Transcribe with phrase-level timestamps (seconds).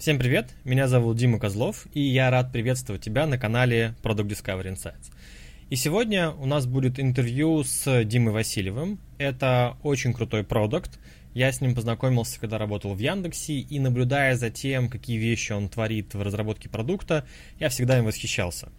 [0.00, 4.72] Всем привет, меня зовут Дима Козлов, и я рад приветствовать тебя на канале Product Discovery
[4.72, 5.12] Insights.
[5.68, 8.98] И сегодня у нас будет интервью с Димой Васильевым.
[9.18, 10.98] Это очень крутой продукт.
[11.34, 15.68] Я с ним познакомился, когда работал в Яндексе, и наблюдая за тем, какие вещи он
[15.68, 17.26] творит в разработке продукта,
[17.58, 18.70] я всегда им восхищался.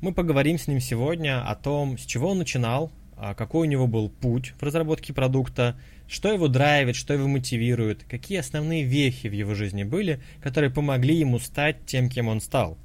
[0.00, 2.90] Мы поговорим с ним сегодня о том, с чего он начинал,
[3.34, 5.78] какой у него был путь в разработке продукта,
[6.08, 11.16] что его драйвит, что его мотивирует, какие основные вехи в его жизни были, которые помогли
[11.16, 12.78] ему стать тем, кем он стал.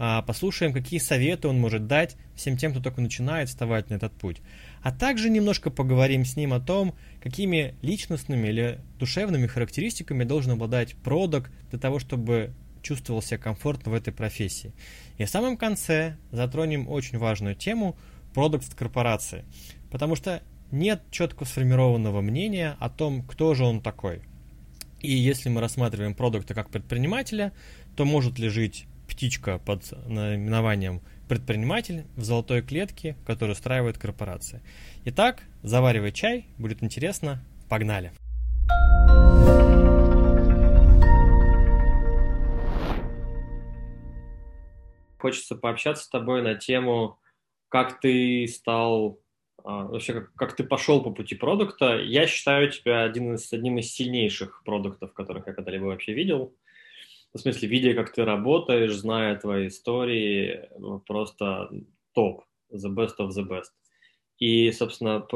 [0.00, 4.12] А, послушаем, какие советы он может дать всем тем, кто только начинает вставать на этот
[4.14, 4.38] путь.
[4.82, 10.96] А также немножко поговорим с ним о том, какими личностными или душевными характеристиками должен обладать
[10.96, 12.52] продукт для того, чтобы
[12.82, 14.72] чувствовал себя комфортно в этой профессии.
[15.18, 17.96] И в самом конце затронем очень важную тему–
[18.34, 19.44] продукт корпорации.
[19.90, 24.22] Потому что нет четко сформированного мнения о том, кто же он такой.
[25.00, 27.52] И если мы рассматриваем продукта как предпринимателя,
[27.96, 34.62] то может ли жить птичка под наименованием предприниматель в золотой клетке, которую устраивает корпорация.
[35.04, 38.12] Итак, заваривай чай, будет интересно, погнали!
[45.18, 47.18] Хочется пообщаться с тобой на тему
[47.68, 49.20] как ты стал,
[49.68, 51.98] вообще как, как ты пошел по пути продукта.
[51.98, 56.54] Я считаю тебя один из, одним из сильнейших продуктов, которых я когда-либо вообще видел.
[57.34, 61.70] В смысле, видя, как ты работаешь, зная твои истории, ну, просто
[62.14, 63.72] топ, the best of the best.
[64.38, 65.26] И, собственно,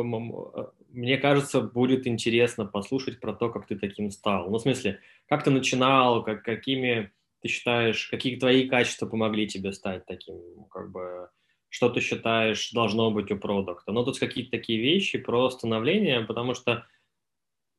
[0.89, 4.48] мне кажется, будет интересно послушать про то, как ты таким стал.
[4.48, 9.72] Ну, в смысле, как ты начинал, как, какими ты считаешь, какие твои качества помогли тебе
[9.72, 11.28] стать таким, как бы,
[11.72, 13.92] что ты считаешь должно быть у продукта.
[13.92, 16.86] Но тут какие-то такие вещи про становление, потому что,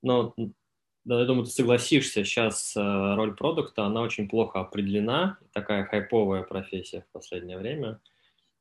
[0.02, 0.34] ну,
[1.06, 2.82] да, я думаю, ты согласишься, сейчас э,
[3.16, 8.00] роль продукта, она очень плохо определена, такая хайповая профессия в последнее время,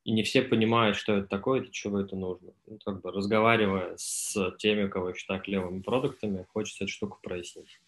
[0.05, 2.53] и не все понимают, что это такое, для чего это нужно.
[2.66, 7.81] Ну, как бы разговаривая с теми, кого считают левыми продуктами, хочется эту штуку прояснить.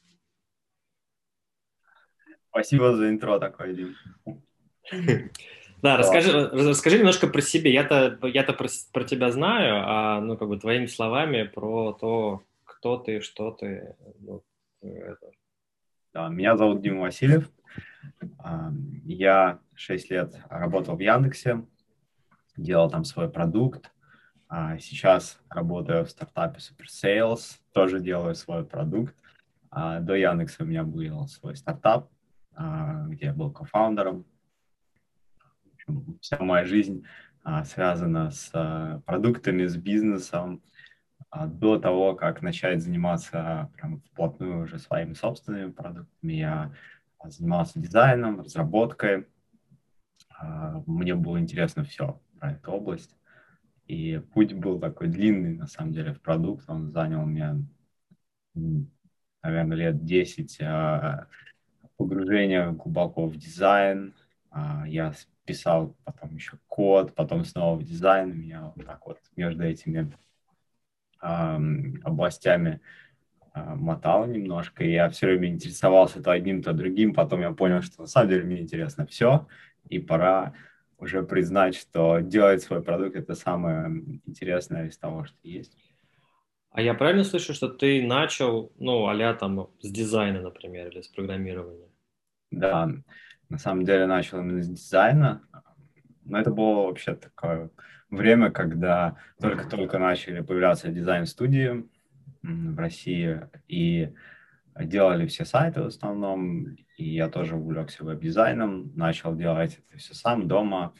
[2.49, 3.97] Спасибо за интро такое, Дим.
[5.85, 7.71] Да, расскажи, расскажи немножко про себя.
[7.71, 12.97] Я-то, я-то про, про тебя знаю, а ну как бы твоими словами про то, кто
[12.97, 13.95] ты, что ты.
[14.19, 14.43] Ну,
[14.81, 15.31] это.
[16.15, 17.51] Да, меня зовут Дима Васильев.
[18.39, 18.73] А,
[19.05, 21.67] я 6 лет работал в Яндексе,
[22.57, 23.93] делал там свой продукт.
[24.49, 29.15] А, сейчас работаю в стартапе Super Sales, тоже делаю свой продукт.
[29.71, 32.09] А, до Яндекса у меня был свой стартап,
[32.57, 34.25] где я был кофаундером
[36.21, 37.05] вся моя жизнь
[37.43, 40.63] а, связана с а, продуктами, с бизнесом.
[41.31, 46.73] А, до того, как начать заниматься прям вплотную уже своими собственными продуктами, я
[47.25, 49.27] занимался дизайном, разработкой.
[50.39, 53.17] А, мне было интересно все про эту область.
[53.87, 56.65] И путь был такой длинный, на самом деле, в продукт.
[56.69, 57.59] Он занял меня,
[59.43, 61.27] наверное, лет 10 а,
[61.97, 64.15] погружения глубоко в дизайн.
[64.51, 65.13] А, я
[65.45, 68.37] писал потом еще код, потом снова в дизайн.
[68.37, 70.13] Меня вот так вот между этими
[71.23, 71.59] э,
[72.03, 72.81] областями
[73.55, 74.85] э, мотал немножко.
[74.85, 77.15] И я все время интересовался то одним, то другим.
[77.15, 79.47] Потом я понял, что на самом деле мне интересно все.
[79.89, 80.55] И пора
[80.99, 85.77] уже признать, что делать свой продукт– это самое интересное из того, что есть.
[86.71, 91.09] А я правильно слышу, что ты начал, ну, а там с дизайна, например, или с
[91.09, 91.89] программирования?
[92.51, 92.91] Да,
[93.49, 95.43] на самом деле начал именно с дизайна,
[96.25, 97.71] но это было вообще такое
[98.11, 101.89] время, когда только-только начали появляться дизайн-студии
[102.43, 104.13] в России, и
[104.79, 110.49] делали все сайты в основном, и я тоже увлекся веб-дизайном, начал делать это все сам
[110.49, 110.95] дома,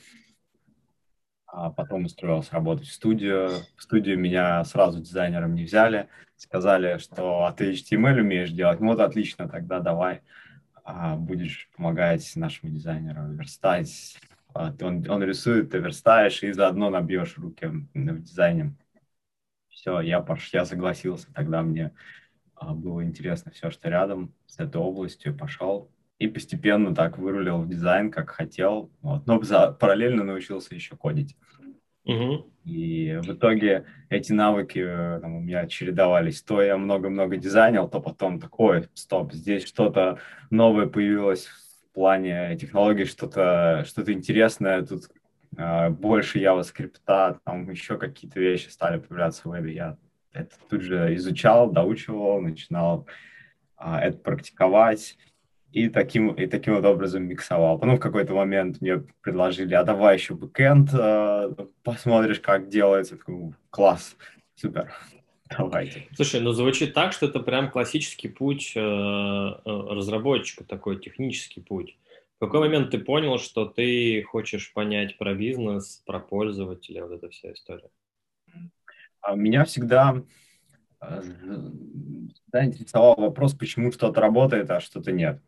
[1.47, 3.49] а потом устроился работать в студию.
[3.77, 8.89] В студию меня сразу дизайнером не взяли, сказали, что а ты HTML умеешь делать, ну
[8.89, 10.21] вот отлично, тогда давай а,
[11.17, 14.19] будешь помогать нашему дизайнеру верстать.
[14.55, 18.75] А, он, он рисует, ты верстаешь и заодно набьешь руки в дизайне.
[19.69, 21.33] Все, я, пош, я согласился.
[21.35, 21.93] Тогда мне
[22.55, 25.37] а, было интересно все, что рядом с этой областью.
[25.37, 28.91] Пошел и постепенно так вырулил в дизайн, как хотел.
[29.03, 29.27] Вот.
[29.27, 31.37] Но за, параллельно научился еще кодить.
[32.05, 32.47] Угу.
[32.65, 36.43] И в итоге эти навыки э, там, у меня чередовались.
[36.43, 40.19] То я много-много дизайнил, то потом такой, стоп, здесь что-то
[40.51, 45.11] новое появилось в плане технологий, что-то что интересное, тут
[45.57, 49.75] э, больше JavaScript, там еще какие-то вещи стали появляться в вебе.
[49.75, 49.97] Я
[50.33, 53.07] это тут же изучал, доучивал, начинал
[53.79, 55.17] э, это практиковать.
[55.75, 57.81] И таким, и таким вот образом миксовал.
[57.81, 61.51] Потом в какой-то момент мне предложили, а давай еще бэкэнд, э,
[61.83, 63.17] посмотришь, как делается.
[63.17, 64.17] Такой, класс,
[64.55, 64.93] супер,
[65.59, 66.07] давайте.
[66.15, 71.99] Слушай, ну звучит так, что это прям классический путь э, э, разработчика, такой технический путь.
[72.37, 77.31] В какой момент ты понял, что ты хочешь понять про бизнес, про пользователя, вот эта
[77.31, 77.91] вся история?
[79.21, 80.23] А меня всегда,
[81.01, 85.41] всегда интересовал вопрос, почему что-то работает, а что-то нет.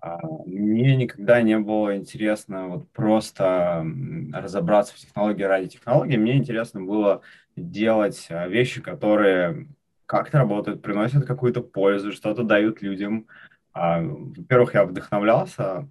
[0.00, 3.84] А, мне никогда не было интересно вот просто
[4.32, 6.16] разобраться в технологии ради технологии.
[6.16, 7.22] Мне интересно было
[7.56, 9.68] делать а, вещи, которые
[10.06, 13.26] как-то работают, приносят какую-то пользу, что-то дают людям.
[13.72, 15.88] А, во-первых, я вдохновлялся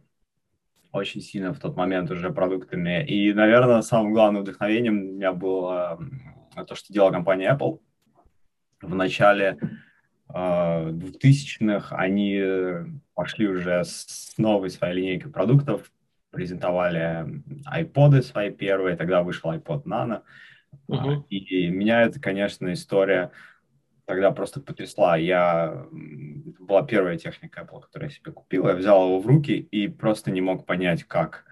[0.92, 3.06] очень сильно в тот момент уже продуктами.
[3.06, 6.00] И, наверное, самым главным вдохновением у меня было
[6.68, 7.80] то, что делала компания Apple.
[8.82, 9.58] В начале
[10.36, 12.42] 2000-х они
[13.14, 15.92] пошли уже с новой своей линейкой продуктов,
[16.32, 17.42] презентовали
[17.74, 20.22] iPod свои первые, тогда вышел iPod Nano.
[20.90, 21.24] Uh-huh.
[21.30, 23.32] И меня это, конечно, история
[24.06, 25.18] тогда просто потрясла.
[25.18, 25.86] Я...
[26.48, 28.68] Это была первая техника Apple, которую я себе купил.
[28.68, 31.46] Я взял его в руки и просто не мог понять, как,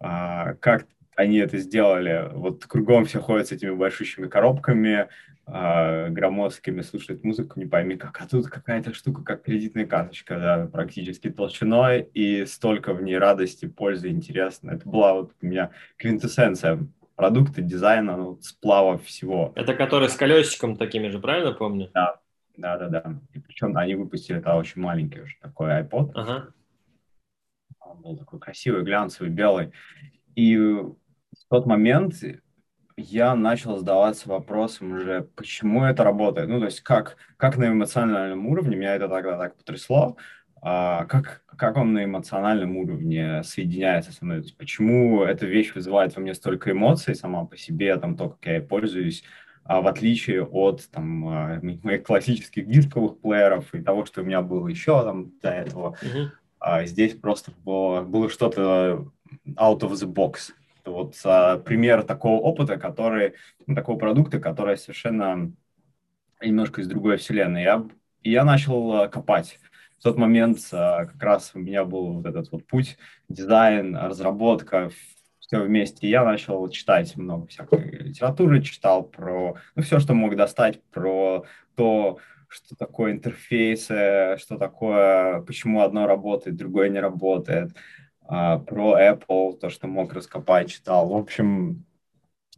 [0.00, 0.86] а, как
[1.16, 2.30] они это сделали.
[2.32, 5.08] Вот кругом все ходят с этими большущими коробками,
[5.46, 8.20] э, громоздкими, слушают музыку, не пойми как.
[8.20, 13.66] А тут какая-то штука, как кредитная карточка, да, практически толщиной, и столько в ней радости,
[13.66, 14.70] пользы, интересно.
[14.70, 16.86] Это была вот у меня квинтэссенция
[17.16, 19.52] продукта, дизайна, ну, сплава всего.
[19.54, 21.90] Это который с колесиком такими же, правильно помню?
[21.94, 22.20] Да,
[22.56, 23.20] да, да, да.
[23.32, 26.10] И причем они выпустили это очень маленький уже такой iPod.
[26.14, 26.48] Ага.
[27.80, 29.72] Он был такой красивый, глянцевый, белый.
[30.34, 30.58] И
[31.54, 32.14] тот момент
[32.96, 36.48] я начал задаваться вопросом уже, почему это работает.
[36.48, 40.16] Ну, то есть как, как на эмоциональном уровне, меня это тогда так потрясло,
[40.60, 45.72] а, как, как он на эмоциональном уровне соединяется со мной, то есть почему эта вещь
[45.76, 49.22] вызывает во мне столько эмоций сама по себе, там, то, как я ей пользуюсь,
[49.62, 54.42] а в отличие от там, а, моих классических дисковых плееров и того, что у меня
[54.42, 56.86] было еще там до этого, mm-hmm.
[56.86, 59.06] здесь просто было, было что-то
[59.56, 60.52] out of the box.
[60.84, 63.34] Вот а, пример такого опыта, который,
[63.66, 65.52] ну, такого продукта, который совершенно
[66.42, 67.62] немножко из другой вселенной.
[67.62, 67.86] Я,
[68.22, 69.58] я начал а, копать.
[69.98, 72.98] В тот момент а, как раз у меня был вот этот вот путь,
[73.28, 74.90] дизайн, разработка,
[75.40, 76.08] все вместе.
[76.08, 81.44] Я начал читать много всякой литературы, читал про, ну, все, что мог достать, про
[81.76, 87.74] то, что такое интерфейсы, что такое, почему одно работает, другое не работает,
[88.24, 91.08] а, про Apple, то, что мог раскопать, читал.
[91.08, 91.84] В общем,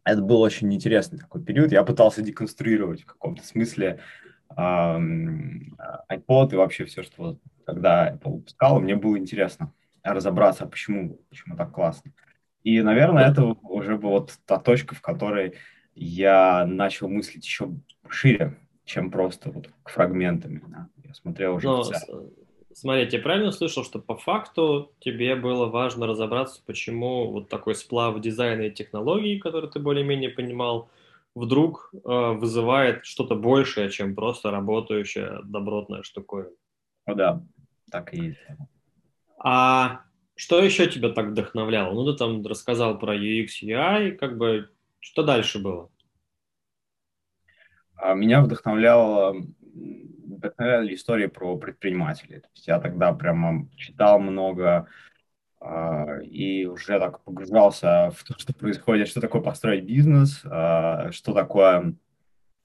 [0.04, 1.72] это был очень интересный такой период.
[1.72, 4.00] Я пытался деконструировать в каком-то смысле
[4.48, 4.98] а,
[6.10, 9.72] iPod и вообще все, что когда Apple выпускал, мне было интересно
[10.02, 12.12] разобраться, почему, почему так классно.
[12.62, 15.54] И, наверное, это уже была вот та точка, в которой
[15.94, 17.74] я начал мыслить еще
[18.08, 20.62] шире, чем просто вот фрагментами.
[20.68, 20.88] Да.
[21.04, 21.82] Я смотрел уже Но,
[22.78, 28.20] Смотри, я правильно услышал, что по факту тебе было важно разобраться, почему вот такой сплав
[28.20, 30.90] дизайна и технологий, который ты более-менее понимал,
[31.34, 36.50] вдруг э, вызывает что-то большее, чем просто работающая добротная штуковина.
[37.06, 37.42] Ну да,
[37.90, 38.40] так и есть.
[39.38, 40.02] А
[40.34, 41.94] что еще тебя так вдохновляло?
[41.94, 44.68] Ну, ты там рассказал про UX, UI, как бы,
[45.00, 45.88] что дальше было?
[47.94, 48.42] А меня
[49.76, 52.40] вдохновляло вдохновляли истории про предпринимателей.
[52.40, 54.86] То есть я тогда прямо читал много
[55.60, 61.32] э, и уже так погружался в то, что происходит, что такое построить бизнес, э, что
[61.32, 61.94] такое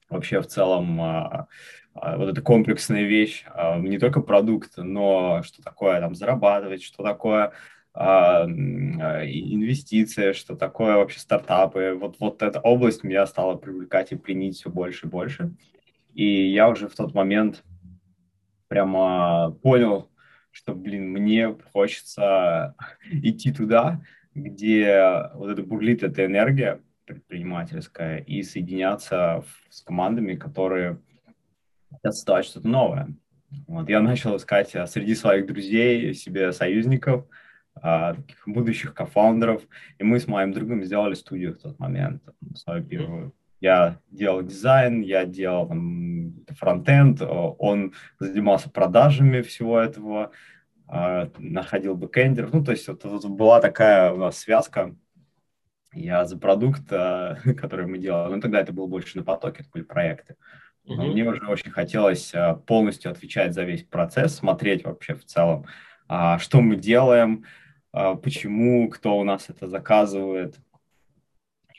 [0.08, 1.46] вообще в целом э,
[1.94, 3.44] вот эта комплексная вещь,
[3.80, 7.52] не только продукт, но что такое там зарабатывать, что такое
[7.94, 11.92] инвестиции, что такое вообще стартапы.
[12.00, 15.52] Вот, вот эта область меня стала привлекать и пленить все больше и больше.
[16.14, 17.64] И я уже в тот момент
[18.68, 20.10] прямо понял,
[20.50, 22.74] что, блин, мне хочется
[23.10, 24.00] идти туда,
[24.34, 31.00] где вот это бурлит эта энергия предпринимательская, и соединяться с командами, которые
[31.90, 33.08] хотят создавать что-то новое.
[33.66, 37.26] Вот, я начал искать а, среди своих друзей себе союзников,
[37.74, 39.62] а, таких будущих кофаундеров,
[39.98, 42.22] и мы с моим другом сделали студию в тот момент,
[42.54, 43.34] свою первую.
[43.62, 50.32] Я делал дизайн, я делал там, фронтенд, он занимался продажами всего этого,
[50.88, 52.52] а, находил бэкэндеров.
[52.52, 54.96] Ну, то есть вот, вот была такая у нас связка.
[55.92, 59.70] Я за продукт, а, который мы делали, ну, тогда это было больше на потоке, это
[59.72, 60.34] были проекты.
[60.88, 61.12] Mm-hmm.
[61.12, 65.66] Мне уже очень хотелось а, полностью отвечать за весь процесс, смотреть вообще в целом
[66.40, 67.46] что мы делаем,
[67.90, 70.56] почему, кто у нас это заказывает.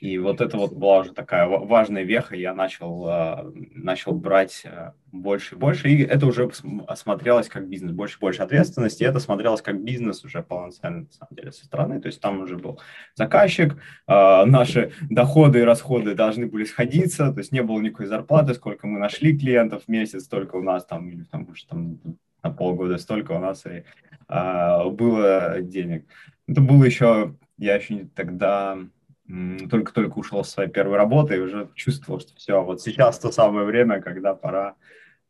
[0.04, 4.96] И вот это вот была уже такая важная веха, я начал, а, начал брать а,
[5.14, 9.62] больше и больше, и это уже смотрелось как бизнес, больше и больше ответственности, это смотрелось
[9.62, 12.82] как бизнес уже полноценно, на самом деле, со стороны, то есть там уже был
[13.16, 18.88] заказчик, наши доходы и расходы должны были сходиться, то есть не было никакой зарплаты, сколько
[18.88, 21.98] мы нашли клиентов в месяц, столько у нас там, или там, может, там
[22.44, 23.86] на полгода столько у нас и
[24.28, 26.06] было денег.
[26.46, 28.80] Это было еще, я еще тогда
[29.27, 33.65] только-только ушел с своей первой работы и уже чувствовал, что все, вот сейчас то самое
[33.65, 34.75] время, когда пора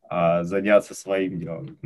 [0.09, 1.77] а, заняться своим делом.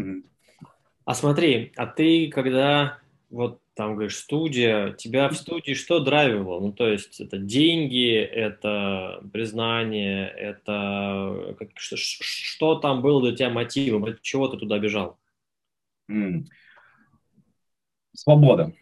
[1.06, 3.00] А смотри, а ты когда
[3.30, 6.60] вот там говоришь студия, тебя в студии что драйвило?
[6.60, 13.50] Ну то есть это деньги, это признание, это как, что, что там было для тебя
[13.50, 15.20] мотивом, от чего ты туда бежал?
[18.14, 18.74] Свобода.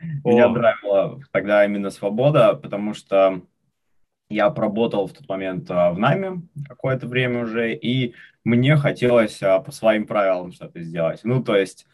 [0.00, 3.42] Меня драйвила тогда именно свобода, потому что
[4.30, 8.14] я проработал в тот момент а, в найме какое-то время уже, и
[8.44, 11.20] мне хотелось а, по своим правилам что-то сделать.
[11.24, 11.86] Ну, то есть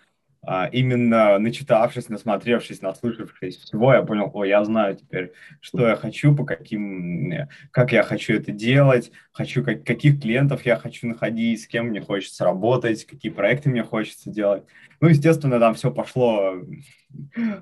[0.73, 6.45] именно начитавшись, насмотревшись, наслышавшись всего, я понял, о, я знаю теперь, что я хочу, по
[6.45, 7.33] каким,
[7.71, 12.01] как я хочу это делать, хочу, как, каких клиентов я хочу находить, с кем мне
[12.01, 14.65] хочется работать, какие проекты мне хочется делать.
[15.01, 16.55] Ну, естественно, там все пошло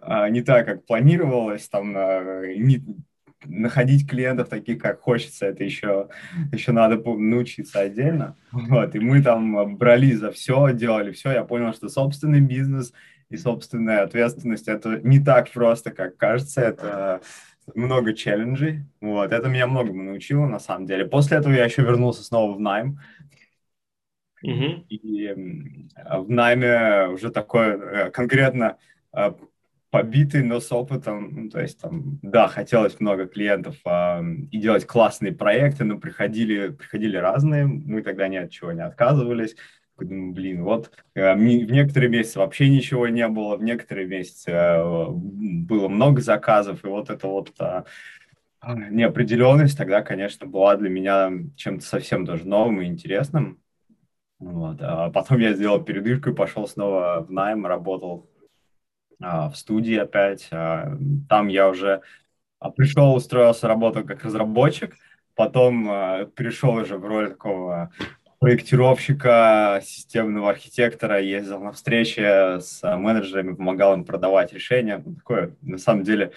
[0.03, 2.83] а, не так, как планировалось, там а, не,
[3.45, 6.09] находить клиентов таких, как хочется, это еще,
[6.53, 8.37] еще надо научиться отдельно.
[8.51, 11.33] Вот, и мы там брали за все, делали все.
[11.33, 12.93] Я понял, что собственный бизнес
[13.29, 16.61] и собственная ответственность это не так просто, как кажется.
[16.61, 17.21] Это
[17.75, 18.85] много челленджей.
[19.01, 21.07] Вот, это меня многому научило, на самом деле.
[21.07, 22.99] После этого я еще вернулся снова в найм.
[24.45, 24.87] Mm-hmm.
[24.89, 25.33] И
[26.19, 28.77] в найме уже такое э, конкретно
[29.17, 29.33] э,
[29.93, 31.45] побитый, но с опытом.
[31.45, 36.69] Ну, то есть там, да, хотелось много клиентов а, и делать классные проекты, но приходили,
[36.71, 37.67] приходили разные.
[37.67, 39.55] Мы тогда ни от чего не отказывались.
[39.99, 45.07] Думаю, блин, вот э, в некоторые месяцы вообще ничего не было, в некоторые месяцы э,
[45.11, 47.85] было много заказов, и вот это вот а,
[48.75, 53.61] неопределенность тогда, конечно, была для меня чем-то совсем даже новым и интересным.
[54.41, 54.79] Вот.
[54.81, 58.32] А потом я сделал передышку и пошел снова в найм, работал
[59.23, 60.49] в студии опять.
[60.51, 60.97] А,
[61.29, 62.03] там я уже
[62.59, 64.95] а, пришел, устроился, работал как разработчик,
[65.35, 65.85] потом
[66.35, 67.91] перешел уже в роль такого
[68.39, 75.03] проектировщика, системного архитектора, ездил на встречи с менеджерами, помогал им продавать решения.
[75.05, 76.33] Ну, такое, на самом деле,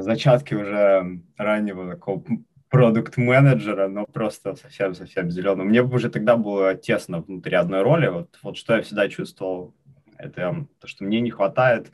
[0.00, 2.24] зачатки уже раннего такого
[2.68, 5.64] продукт-менеджера, но просто совсем-совсем зеленый.
[5.64, 8.08] Мне уже тогда было тесно внутри одной роли.
[8.08, 9.74] Вот, вот что я всегда чувствовал
[10.18, 11.90] это то, что мне не хватает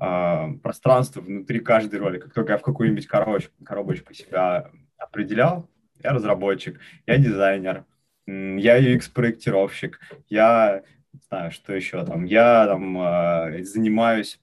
[0.00, 2.18] э, пространства внутри каждой роли.
[2.18, 5.68] Как только я в какую-нибудь коробочку, коробочку себя определял,
[6.02, 7.84] я разработчик, я дизайнер,
[8.26, 10.82] я UX-проектировщик, я
[11.28, 14.40] знаю, что еще там, я там э, занимаюсь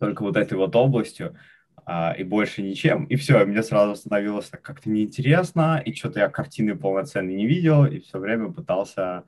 [0.00, 1.36] только вот этой вот областью,
[1.84, 6.76] а, и больше ничем, и все, мне сразу становилось как-то неинтересно, и что-то я картины
[6.76, 9.24] полноценной не видел, и все время пытался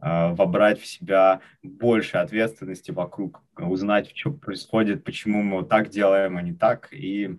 [0.00, 6.42] вобрать в себя больше ответственности вокруг, узнать, что происходит, почему мы вот так делаем, а
[6.42, 6.88] не так.
[6.92, 7.38] И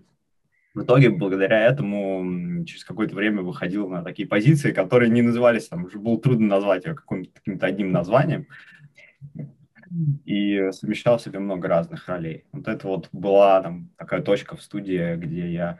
[0.74, 5.84] в итоге, благодаря этому, через какое-то время выходил на такие позиции, которые не назывались, там
[5.84, 8.46] уже было трудно назвать ее каким-то, каким-то одним названием,
[10.24, 12.44] и совмещал в себе много разных ролей.
[12.52, 15.78] Вот это вот была там такая точка в студии, где я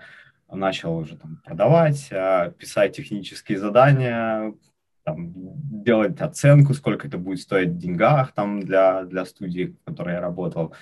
[0.50, 4.54] начал уже там продавать, а, писать технические задания,
[5.04, 10.14] там, делать оценку, сколько это будет стоить в деньгах там, для, для студии, в которой
[10.14, 10.74] я работал,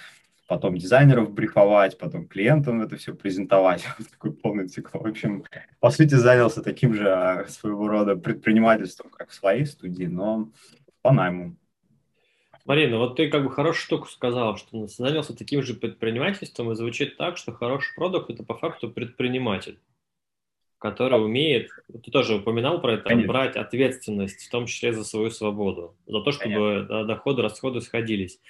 [0.46, 3.84] потом дизайнеров брифовать, потом клиентам это все презентовать.
[4.10, 4.98] Такой полный цикл.
[4.98, 5.44] В общем,
[5.78, 10.50] по сути, занялся таким же а, своего рода предпринимательством, как в своей студии, но
[11.02, 11.56] по найму.
[12.66, 17.16] Марина, вот ты как бы хорошую штуку сказал, что занялся таким же предпринимательством, и звучит
[17.16, 19.78] так, что хороший продукт– это по факту предприниматель
[20.80, 21.70] который умеет,
[22.02, 23.28] ты тоже упоминал про это, Конечно.
[23.28, 28.40] брать ответственность, в том числе за свою свободу, за то, чтобы да, доходы, расходы сходились.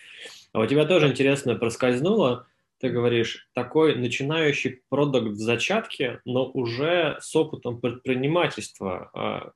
[0.53, 2.47] А у тебя тоже интересно проскользнуло,
[2.79, 9.11] ты говоришь, такой начинающий продукт в зачатке, но уже с опытом предпринимательства.
[9.13, 9.53] А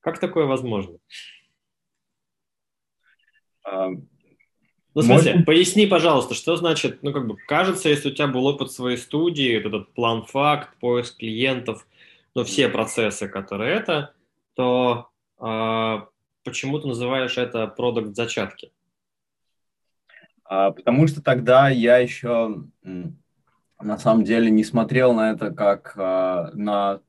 [0.00, 0.98] как такое возможно?
[4.96, 5.46] Ну, в смысле, Может...
[5.46, 9.54] поясни, пожалуйста, что значит, ну, как бы, кажется, если у тебя был опыт своей студии,
[9.54, 11.86] этот план-факт, поиск клиентов,
[12.34, 14.14] ну, все процессы, которые это,
[14.54, 15.98] то э,
[16.44, 18.72] почему ты называешь это продукт зачатки?
[20.44, 26.50] А, потому что тогда я еще на самом деле не смотрел на это как а,
[26.54, 27.00] на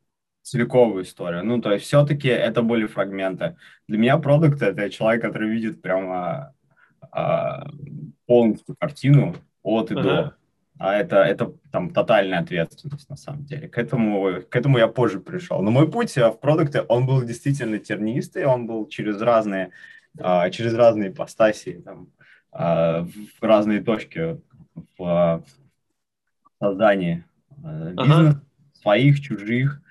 [0.42, 1.46] целиковую историю.
[1.46, 3.56] Ну, то есть все-таки это были фрагменты.
[3.88, 6.54] Для меня продукт— это человек, который видит прямо
[7.12, 7.68] а,
[8.26, 10.04] полностью картину от и ага.
[10.04, 10.38] до.
[10.80, 13.68] А это, это там тотальная ответственность на самом деле.
[13.68, 15.62] К этому, к этому я позже пришел.
[15.62, 19.72] Но мой путь в продукте, он был действительно тернистый, он был через разные,
[20.20, 22.10] а, через разные ипостаси, там,
[22.52, 23.06] а,
[23.40, 24.40] в разные точки
[25.00, 25.44] в
[26.60, 27.26] создании
[27.64, 28.42] а, бизнеса, ага.
[28.74, 29.82] своих, чужих.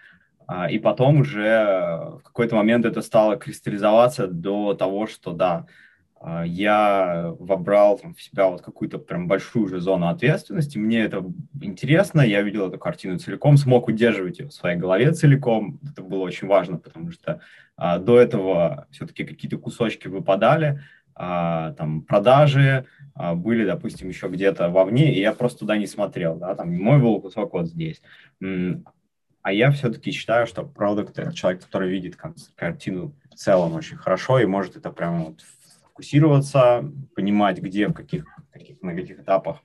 [0.71, 1.65] И потом уже
[2.21, 5.67] в какой-то момент это стало кристаллизоваться до того, что да,
[6.45, 10.79] я вобрал там, в себя вот какую-то прям большую же зону ответственности.
[10.79, 11.25] Мне это
[11.61, 15.79] интересно, я видел эту картину целиком, смог удерживать ее в своей голове целиком.
[15.89, 17.41] Это было очень важно, потому что
[17.77, 20.81] а, до этого все-таки какие-то кусочки выпадали,
[21.15, 26.37] а, там продажи а, были, допустим, еще где-то вовне, и я просто туда не смотрел,
[26.37, 28.01] да, там мой был кусок вот здесь.
[28.41, 32.17] А я все-таки считаю, что продукт– это человек, который видит
[32.57, 35.41] картину в целом очень хорошо и может это прямо вот
[35.97, 39.63] фокусироваться, понимать, где, в каких, каких на каких этапах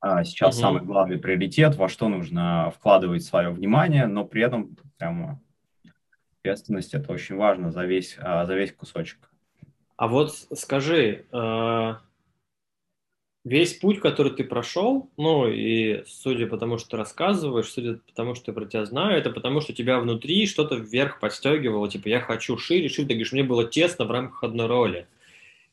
[0.00, 0.62] а, сейчас угу.
[0.62, 5.40] самый главный приоритет, во что нужно вкладывать свое внимание, но при этом прямо
[6.40, 9.30] ответственность это очень важно за весь, а, за весь кусочек.
[9.96, 12.00] А вот скажи, а,
[13.46, 18.12] весь путь, который ты прошел, ну и судя по тому, что ты рассказываешь, судя по
[18.12, 22.08] тому, что я про тебя знаю, это потому, что тебя внутри что-то вверх подстегивало, типа
[22.08, 25.06] я хочу шире, шире, ты говоришь, мне было тесно в рамках одной роли.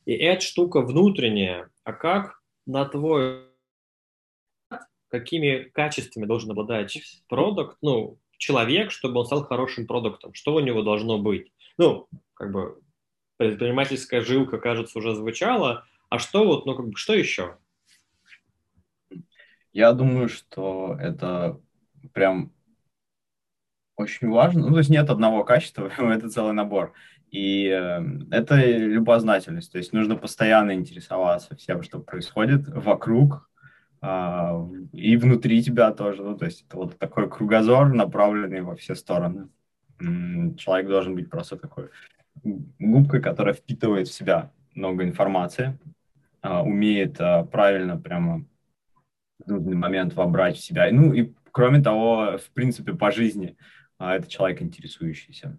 [0.06, 3.46] И эта штука внутренняя, а как на твой
[5.08, 10.84] какими качествами должен обладать продукт, ну, человек, чтобы он стал хорошим продуктом, что у него
[10.84, 11.52] должно быть?
[11.80, 12.80] Ну, как бы
[13.38, 17.58] предпринимательская жилка, кажется, уже звучала, а что вот, ну, как бы, что еще?
[19.74, 21.60] Я думаю, что это
[22.14, 22.54] прям
[23.96, 24.62] очень важно.
[24.68, 26.94] Ну, то есть нет одного качества, это целый набор.
[27.32, 29.72] И э, это любознательность.
[29.72, 33.50] То есть нужно постоянно интересоваться всем, что происходит вокруг
[34.04, 34.08] э,
[34.92, 36.22] и внутри тебя тоже.
[36.22, 39.50] Ну, то есть это вот такой кругозор, направленный во все стороны.
[40.00, 41.90] Человек должен быть просто такой
[42.44, 45.80] губкой, которая впитывает в себя много информации,
[46.44, 48.46] э, умеет э, правильно прямо
[49.48, 50.88] нужный момент вобрать в себя.
[50.92, 53.58] Ну и кроме того, в принципе, по жизни
[53.98, 55.58] а, это человек интересующийся.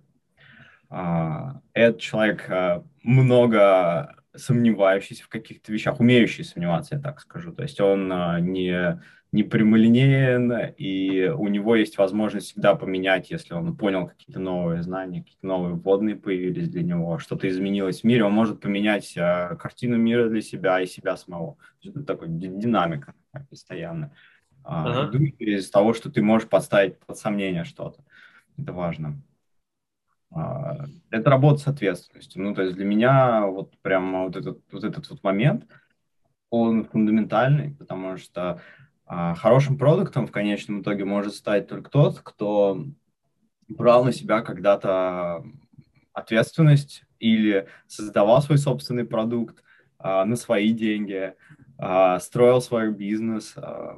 [0.90, 7.52] А, это человек а, много сомневающийся в каких-то вещах, умеющий сомневаться, я так скажу.
[7.52, 13.76] То есть он не, не прямолинеен, и у него есть возможность всегда поменять, если он
[13.76, 18.32] понял какие-то новые знания, какие-то новые вводные появились для него, что-то изменилось в мире, он
[18.32, 21.56] может поменять картину мира для себя и себя самого.
[21.82, 23.14] Это такой динамика
[23.50, 24.12] постоянно.
[24.62, 25.10] Ага.
[25.10, 28.02] Идут из того, что ты можешь подставить под сомнение что-то.
[28.56, 29.20] Это важно.
[30.30, 32.42] А, это работа с ответственностью.
[32.42, 35.66] Ну, то есть для меня вот прямо вот этот вот, этот вот момент,
[36.50, 38.60] он фундаментальный, потому что а,
[39.06, 42.84] хорошим продуктом в конечном итоге может стать только тот, кто
[43.68, 45.44] брал на себя когда-то
[46.12, 49.62] ответственность или создавал свой собственный продукт
[49.98, 51.34] а, на свои деньги,
[51.78, 53.96] а, строил свой бизнес а,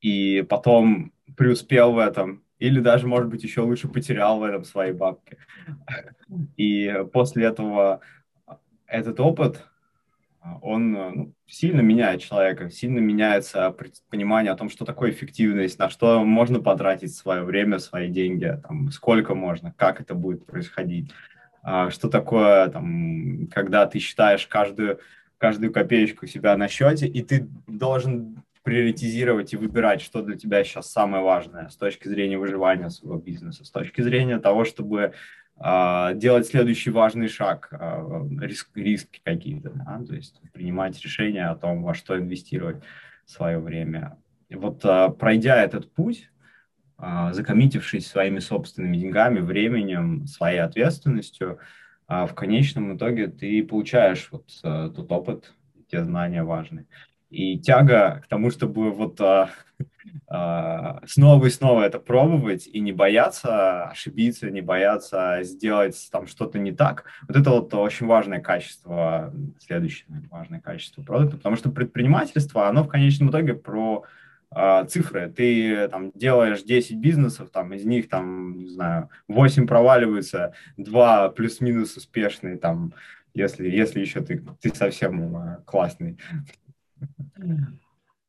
[0.00, 4.92] и потом преуспел в этом, или даже, может быть, еще лучше потерял в этом свои
[4.92, 5.36] бабки.
[6.56, 8.00] И после этого
[8.86, 9.66] этот опыт,
[10.62, 13.74] он ну, сильно меняет человека, сильно меняется
[14.10, 18.90] понимание о том, что такое эффективность, на что можно потратить свое время, свои деньги, там,
[18.90, 21.10] сколько можно, как это будет происходить,
[21.62, 25.00] а, что такое, там, когда ты считаешь каждую
[25.38, 30.90] каждую копеечку себя на счете, и ты должен приоритизировать и выбирать, что для тебя сейчас
[30.90, 35.12] самое важное с точки зрения выживания своего бизнеса, с точки зрения того, чтобы э,
[35.58, 40.02] делать следующий важный шаг, э, риск, риски какие-то, да?
[40.06, 42.82] то есть принимать решения о том, во что инвестировать
[43.24, 44.18] свое время.
[44.50, 46.30] И вот э, пройдя этот путь,
[46.98, 51.58] закоммитившись своими собственными деньгами, временем, своей ответственностью,
[52.08, 55.52] а в конечном итоге ты получаешь вот тот опыт,
[55.90, 56.86] те знания важные.
[57.30, 59.48] И тяга к тому, чтобы вот uh,
[60.30, 66.58] uh, снова и снова это пробовать и не бояться ошибиться, не бояться сделать там что-то
[66.58, 72.68] не так, вот это вот очень важное качество, следующее важное качество продукта, потому что предпринимательство,
[72.68, 74.04] оно в конечном итоге про
[74.50, 75.28] а, цифры.
[75.28, 81.96] Ты там делаешь 10 бизнесов, там из них там, не знаю, 8 проваливаются, 2 плюс-минус
[81.96, 82.94] успешные, там
[83.34, 86.16] если, если еще ты, ты совсем э, классный.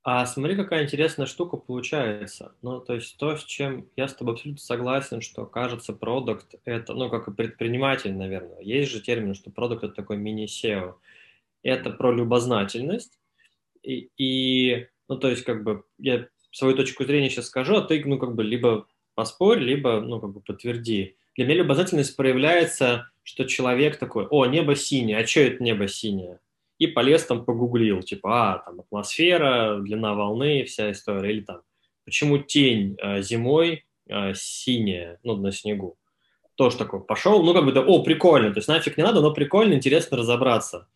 [0.09, 2.55] А смотри, какая интересная штука получается.
[2.61, 6.93] Ну, то есть то, с чем я с тобой абсолютно согласен, что, кажется, продукт– это,
[6.93, 8.61] ну, как и предприниматель, наверное.
[8.61, 10.93] Есть же термин, что продукт– это такой мини-SEO.
[11.61, 13.19] Это про любознательность.
[13.83, 18.01] И, и, ну, то есть, как бы, я свою точку зрения сейчас скажу, а ты,
[18.05, 21.17] ну, как бы, либо поспорь, либо, ну, как бы, подтверди.
[21.35, 26.39] Для меня любознательность проявляется, что человек такой, о, небо синее, а что это небо синее?
[26.79, 31.61] И полез там погуглил, типа, а, там атмосфера, длина волны, вся история, или там,
[32.05, 35.97] почему тень э, зимой э, синяя, ну, на снегу.
[36.55, 39.33] Тоже такой пошел, ну, как бы, да, о, прикольно, то есть нафиг не надо, но
[39.33, 40.87] прикольно, интересно разобраться.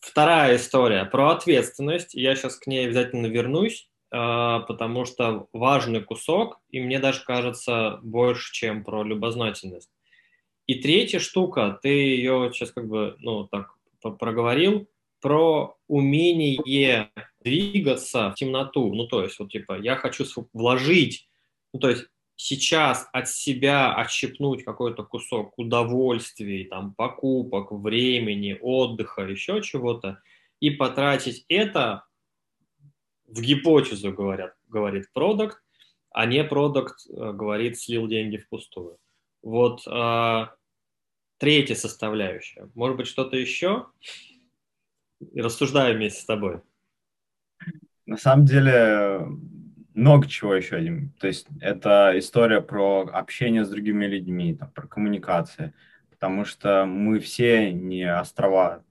[0.00, 4.16] Вторая история про ответственность, я сейчас к ней обязательно вернусь, э,
[4.66, 9.90] потому что важный кусок, и мне даже кажется больше, чем про любознательность.
[10.66, 14.88] И третья штука, ты ее сейчас как бы, ну, так проговорил,
[15.20, 18.94] про умение двигаться в темноту.
[18.94, 21.28] Ну, то есть, вот, типа, я хочу вложить,
[21.72, 22.06] ну, то есть,
[22.36, 30.22] сейчас от себя отщипнуть какой-то кусок удовольствий, там, покупок, времени, отдыха, еще чего-то,
[30.60, 32.04] и потратить это
[33.26, 35.58] в гипотезу, говорят, говорит продукт,
[36.10, 38.98] а не продукт э, говорит, слил деньги впустую.
[39.42, 40.46] Вот э,
[41.38, 42.68] третья составляющая.
[42.74, 43.86] Может быть, что-то еще?
[45.32, 46.60] И рассуждаю вместе с тобой.
[48.06, 49.26] На самом деле,
[49.94, 51.10] много чего еще.
[51.18, 55.74] То есть это история про общение с другими людьми, там, про коммуникации.
[56.10, 58.82] Потому что мы все не острова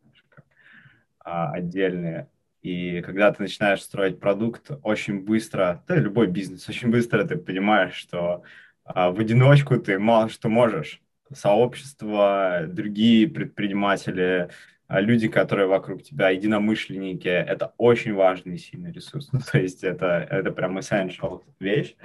[1.27, 2.29] а отдельные.
[2.61, 7.95] И когда ты начинаешь строить продукт, очень быстро, да любой бизнес, очень быстро ты понимаешь,
[7.95, 8.43] что
[8.85, 11.01] а, в одиночку ты мало что можешь
[11.33, 14.49] сообщество, другие предприниматели,
[14.87, 19.29] а, люди, которые вокруг тебя, единомышленники, это очень важный и сильный ресурс.
[19.33, 21.95] Ну, то есть это, это прям essential вещь.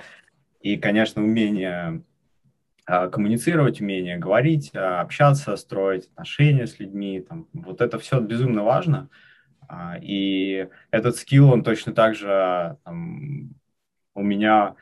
[0.61, 2.03] И, конечно, умение
[2.87, 8.65] а, коммуницировать, умение говорить, а, общаться, строить отношения с людьми, там, вот это все безумно
[8.65, 9.09] важно.
[10.03, 13.55] И этот скилл, он точно так же там,
[14.15, 14.75] у меня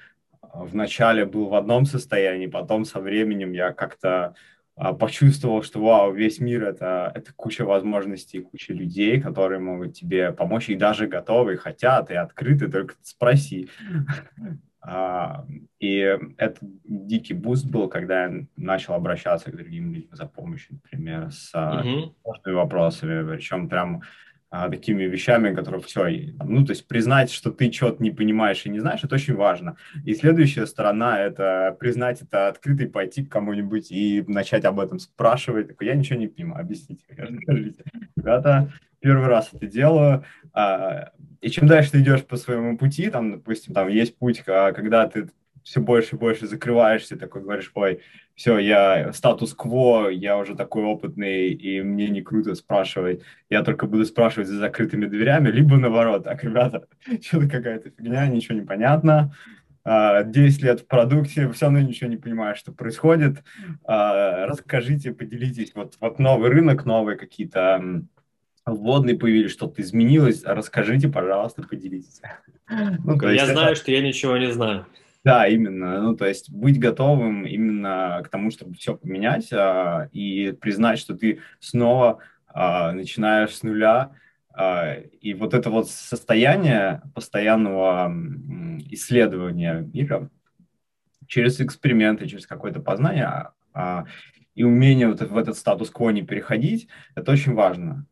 [0.54, 4.34] вначале был в одном состоянии, потом со временем я как-то
[4.76, 10.32] а, почувствовал, что вау, весь мир это, это куча возможностей, куча людей, которые могут тебе
[10.32, 13.68] помочь, и даже готовы, и хотят, и открыты, только спроси.
[14.82, 15.44] А,
[15.78, 21.30] и это дикий boost был, когда я начал обращаться к другим людям за помощью, например,
[21.30, 22.52] с mm-hmm.
[22.54, 24.00] вопросами, причем прям
[24.52, 28.70] а, такими вещами, которые все, ну, то есть признать, что ты что-то не понимаешь и
[28.70, 29.76] не знаешь, это очень важно.
[30.04, 34.98] И следующая сторона– это признать это открыто и пойти к кому-нибудь и начать об этом
[34.98, 35.68] спрашивать.
[35.68, 37.04] Такой, я ничего не понимаю, объясните.
[38.16, 43.30] Ребята, первый раз это делаю, а, и чем дальше ты идешь по своему пути, там,
[43.30, 45.30] допустим, там есть путь, а, когда ты
[45.62, 48.00] все больше и больше закрываешься, такой говоришь, ой,
[48.40, 54.06] все, я статус-кво, я уже такой опытный, и мне не круто спрашивать, я только буду
[54.06, 56.86] спрашивать за закрытыми дверями, либо наоборот, так, ребята,
[57.22, 59.34] что-то какая-то фигня, ничего не понятно,
[59.84, 63.44] 10 а, лет в продукте, все равно ничего не понимаешь, что происходит,
[63.84, 68.04] а, расскажите, поделитесь, вот, вот новый рынок, новые какие-то
[68.64, 72.22] вводные появились, что-то изменилось, расскажите, пожалуйста, поделитесь.
[73.04, 74.86] Ну, я знаю, что я ничего не знаю.
[75.22, 76.00] Да, именно.
[76.00, 81.14] Ну, то есть быть готовым именно к тому, чтобы все поменять а, и признать, что
[81.14, 84.12] ты снова а, начинаешь с нуля.
[84.54, 88.10] А, и вот это вот состояние постоянного
[88.90, 90.30] исследования мира
[91.26, 94.06] через эксперименты, через какое-то познание а,
[94.54, 98.06] и умение вот в этот статус-кво не переходить, это очень важно.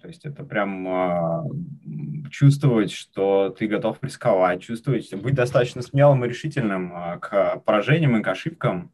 [0.00, 6.28] То есть это прям э, чувствовать, что ты готов рисковать, чувствовать, быть достаточно смелым и
[6.28, 8.92] решительным э, к поражениям и к ошибкам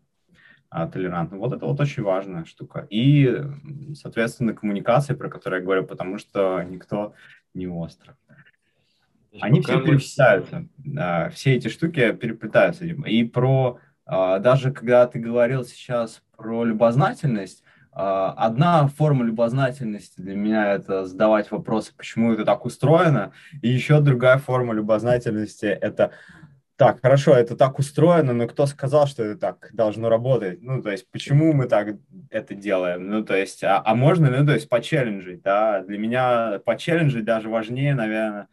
[0.71, 1.41] э, толерантным.
[1.41, 2.87] Вот это вот очень важная штука.
[2.89, 3.39] И,
[3.95, 7.13] соответственно, коммуникация, про которую я говорю, потому что никто
[7.53, 8.17] не остров.
[9.41, 10.69] Они все переплетаются.
[10.79, 12.87] Да, все эти штуки переплетаются.
[12.87, 20.73] И про, э, даже когда ты говорил сейчас про любознательность, одна форма любознательности для меня–
[20.75, 26.13] это задавать вопросы, почему это так устроено, и еще другая форма любознательности– это
[26.77, 30.63] так, хорошо, это так устроено, но кто сказал, что это так должно работать?
[30.63, 31.97] Ну, то есть, почему мы так
[32.31, 33.09] это делаем?
[33.09, 35.83] Ну, то есть, а, а можно, ну, то есть, почелленджить, да?
[35.83, 38.49] Для меня почелленджить даже важнее, наверное,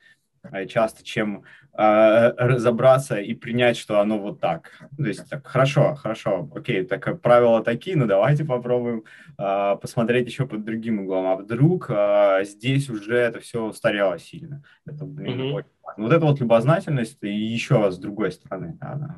[0.67, 1.43] часто, чем
[1.77, 4.71] э, разобраться и принять, что оно вот так.
[4.97, 9.03] То есть так, хорошо, хорошо, окей, так правила такие, ну давайте попробуем
[9.37, 11.27] э, посмотреть еще под другим углом.
[11.27, 14.63] А вдруг э, здесь уже это все устарело сильно.
[14.85, 15.53] Это, блин, mm-hmm.
[15.53, 18.77] очень Вот это вот любознательность и еще с другой стороны.
[18.79, 19.15] Да.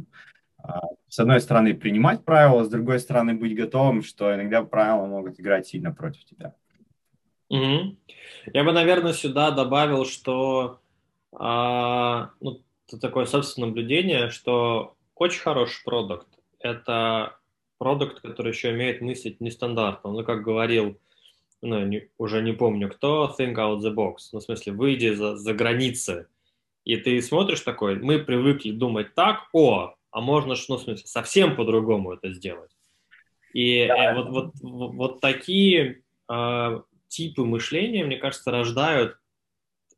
[1.07, 5.67] С одной стороны принимать правила, с другой стороны быть готовым, что иногда правила могут играть
[5.67, 6.53] сильно против тебя.
[7.49, 7.97] Угу.
[8.53, 10.80] Я бы, наверное, сюда добавил, что
[11.33, 16.27] а, ну, это такое собственное наблюдение, что очень хороший продукт–
[16.59, 17.37] это
[17.77, 20.11] продукт, который еще умеет мыслить нестандартно.
[20.11, 20.99] Ну, как говорил,
[21.61, 24.15] ну, не, уже не помню кто, think out the box.
[24.33, 26.27] Ну, в смысле, выйди за, за границы.
[26.83, 31.55] И ты смотришь такой, мы привыкли думать так, о, а можно, ну, в смысле, совсем
[31.55, 32.71] по-другому это сделать.
[33.53, 34.11] И да.
[34.11, 39.17] э, вот, вот, вот, вот такие э, типы мышления, мне кажется, рождают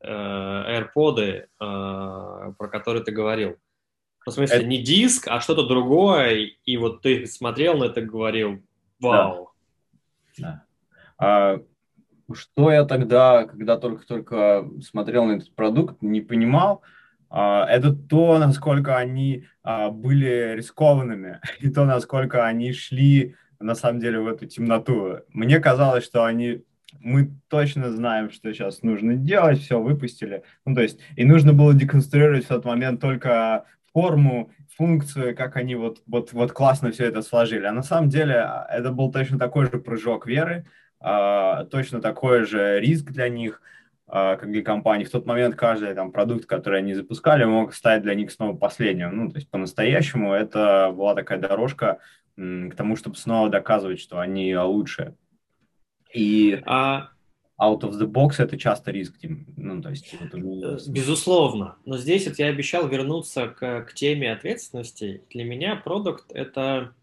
[0.06, 3.58] AirPods, э, про которые ты говорил.
[4.26, 4.66] Ну, в смысле, это...
[4.66, 8.62] не диск, а что-то другое, и вот ты смотрел на это и говорил,
[9.00, 9.52] вау.
[10.38, 10.44] Да.
[10.48, 10.66] да.
[11.18, 11.60] А,
[12.34, 16.82] что я тогда, когда только-только смотрел на этот продукт, не понимал,
[17.30, 24.00] а, это то, насколько они а, были рискованными, и то, насколько они шли, на самом
[24.00, 25.20] деле, в эту темноту.
[25.30, 26.64] Мне казалось, что они
[27.00, 30.44] мы точно знаем, что сейчас нужно делать, все, выпустили.
[30.66, 35.76] Ну, то есть, и нужно было деконструировать в тот момент только форму, функцию, как они
[35.76, 37.66] вот, вот, вот классно все это сложили.
[37.66, 40.66] А на самом деле а, это был точно такой же прыжок веры,
[41.00, 43.62] э, точно такой же риск для них,
[44.08, 45.06] э, как для компаний.
[45.06, 49.16] В тот момент каждый там продукт, который они запускали, мог стать для них снова последним.
[49.16, 52.00] Ну, то есть по-настоящему это была такая дорожка
[52.36, 55.14] к тому, чтобы снова доказывать, что они лучшие.
[56.14, 57.10] И а...
[57.60, 59.16] out of the box это часто риск,
[59.58, 60.14] ну, то есть...
[60.14, 60.38] Это...
[60.38, 65.24] Э, безусловно, но здесь вот я обещал вернуться к, к теме ответственности.
[65.32, 66.94] Для меня продукт– это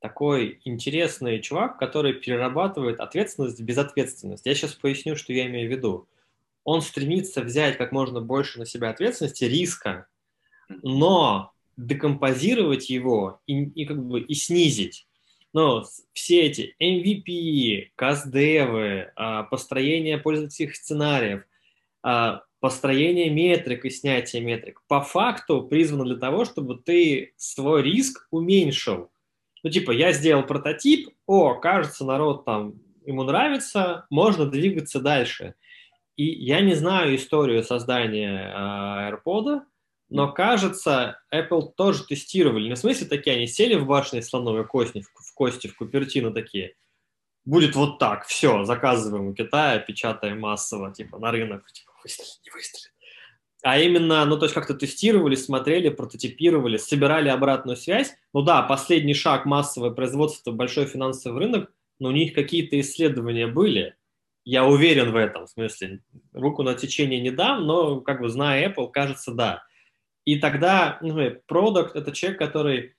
[0.00, 4.46] такой интересный чувак, который перерабатывает ответственность в безответственность.
[4.46, 6.08] Я сейчас поясню, что я имею в виду.
[6.64, 10.06] Он стремится взять как можно больше на себя ответственности, риска,
[10.68, 15.05] но декомпозировать его и, и как бы и снизить
[15.56, 21.44] но все эти MVP, каздевы, а, построение пользовательских сценариев,
[22.02, 28.28] а, построение метрик и снятие метрик по факту призвано для того, чтобы ты свой риск
[28.30, 29.10] уменьшил.
[29.62, 32.74] Ну, типа, я сделал прототип, о, кажется, народ там,
[33.06, 35.54] ему нравится, можно двигаться дальше.
[36.16, 39.62] И я не знаю историю создания э, AirPod,
[40.08, 42.68] но, кажется, Apple тоже тестировали.
[42.68, 46.74] Не в смысле такие, они сели в башне слоновой кости, в кости, в Купертино такие.
[47.44, 52.50] Будет вот так, все, заказываем у Китая, печатаем массово, типа, на рынок, типа, выстрелит, не
[52.50, 52.92] выстрелит.
[53.62, 58.14] А именно, ну, то есть как-то тестировали, смотрели, прототипировали, собирали обратную связь.
[58.32, 63.96] Ну да, последний шаг массовое производство, большой финансовый рынок, но у них какие-то исследования были.
[64.44, 66.00] Я уверен в этом, в смысле,
[66.32, 69.64] руку на течение не дам, но, как бы, зная Apple, кажется, да.
[70.26, 72.96] И тогда ну, продукт– это человек, который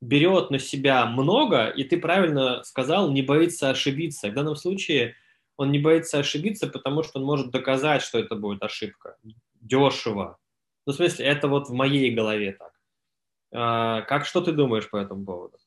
[0.00, 4.30] берет на себя много, и ты правильно сказал, не боится ошибиться.
[4.30, 5.14] В данном случае
[5.56, 9.16] он не боится ошибиться, потому что он может доказать, что это будет ошибка.
[9.60, 10.38] Дешево.
[10.86, 12.72] Ну, в смысле, это вот в моей голове так.
[13.52, 15.58] А, как, что ты думаешь по этому поводу?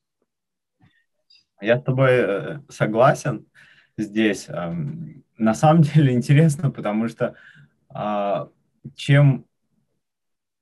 [1.61, 3.45] Я с тобой э, согласен
[3.95, 4.47] здесь.
[5.37, 7.35] На самом деле интересно, потому что
[7.89, 8.49] а,
[8.95, 9.45] чем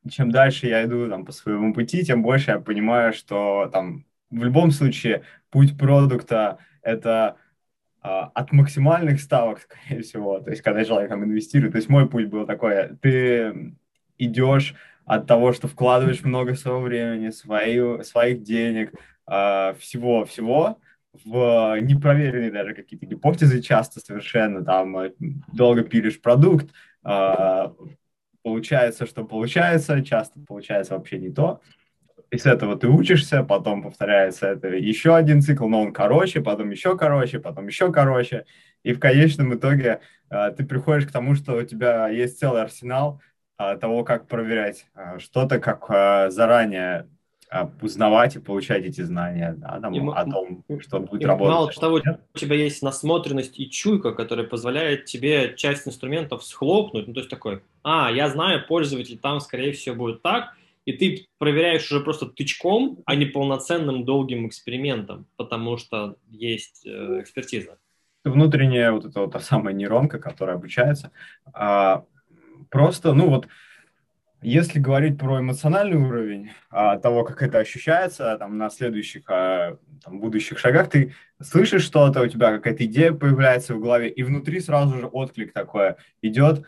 [0.09, 4.43] чем дальше я иду там, по своему пути, тем больше я понимаю, что там в
[4.43, 7.37] любом случае путь продукта– это
[8.01, 12.09] а, от максимальных ставок, скорее всего, то есть когда человек там инвестирует, то есть мой
[12.09, 13.75] путь был такой, ты
[14.17, 18.93] идешь от того, что вкладываешь много своего времени, свои, своих денег,
[19.25, 20.79] а, всего-всего,
[21.23, 24.97] в непроверенные даже какие-то гипотезы часто совершенно, там,
[25.53, 26.71] долго пилишь продукт,
[27.03, 27.73] а,
[28.43, 31.61] получается, что получается, часто получается вообще не то.
[32.29, 36.71] И с этого ты учишься, потом повторяется это еще один цикл, но он короче, потом
[36.71, 38.45] еще короче, потом еще короче.
[38.83, 43.21] И в конечном итоге э, ты приходишь к тому, что у тебя есть целый арсенал
[43.59, 47.07] э, того, как проверять э, что-то, как э, заранее
[47.81, 51.53] узнавать и получать эти знания да, там, и, о том, что будет и работать.
[51.53, 52.01] Мало того,
[52.33, 57.07] у тебя есть насмотренность и чуйка, которая позволяет тебе часть инструментов схлопнуть.
[57.07, 60.53] Ну, то есть такой, а, я знаю, пользователь там, скорее всего, будет так,
[60.85, 67.21] и ты проверяешь уже просто тычком, а не полноценным долгим экспериментом, потому что есть э,
[67.21, 67.77] экспертиза.
[68.25, 71.11] Внутренняя вот эта вот та самая нейронка, которая обучается,
[71.53, 72.03] а,
[72.73, 73.47] Просто, ну вот,
[74.43, 80.19] если говорить про эмоциональный уровень а, того, как это ощущается там, на следующих а, там,
[80.19, 84.97] будущих шагах, ты слышишь что-то, у тебя какая-то идея появляется в голове, и внутри сразу
[84.97, 86.65] же отклик такой идет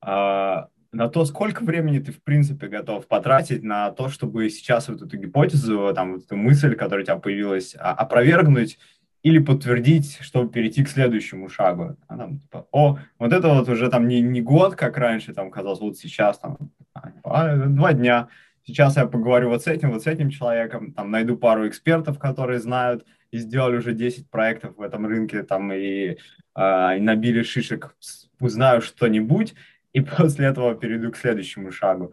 [0.00, 5.02] а, на то, сколько времени ты, в принципе, готов потратить на то, чтобы сейчас вот
[5.02, 8.78] эту гипотезу, там, вот эту мысль, которая у тебя появилась, опровергнуть
[9.22, 11.96] или подтвердить, чтобы перейти к следующему шагу.
[12.06, 15.50] А там, типа, о, вот это вот уже там не, не год, как раньше там
[15.50, 16.56] казалось, вот сейчас там
[16.94, 18.28] а, а, два дня.
[18.64, 22.60] Сейчас я поговорю вот с этим, вот с этим человеком, там найду пару экспертов, которые
[22.60, 26.16] знают и сделали уже 10 проектов в этом рынке, там и,
[26.54, 27.96] э, и набили шишек,
[28.40, 29.54] узнаю что-нибудь,
[29.92, 32.12] и после этого перейду к следующему шагу.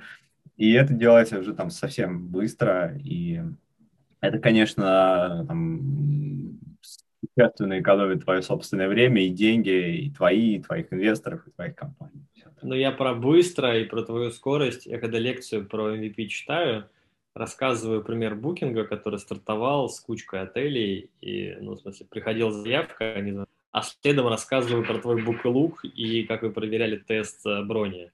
[0.55, 3.41] И это делается уже там совсем быстро, и
[4.21, 6.57] это, конечно, там,
[7.27, 12.25] существенно экономит твое собственное время и деньги, и твои, и твоих инвесторов, и твоих компаний.
[12.61, 14.85] Но я про быстро и про твою скорость.
[14.85, 16.89] Я когда лекцию про MVP читаю,
[17.33, 23.39] рассказываю пример букинга, который стартовал с кучкой отелей, и, ну, в смысле, приходила заявка, они
[23.71, 28.13] а следом рассказываю про твой бук и как вы проверяли тест э, брони.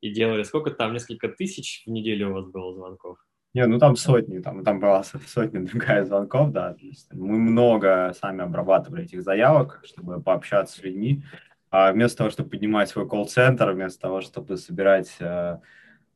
[0.00, 3.18] И делали сколько там, несколько тысяч в неделю у вас было звонков?
[3.52, 6.76] Не, ну там сотни, там, там была сотни другая звонков, да.
[7.12, 11.24] Мы много сами обрабатывали этих заявок, чтобы пообщаться с людьми.
[11.70, 15.58] А вместо того, чтобы поднимать свой колл-центр, вместо того, чтобы собирать э,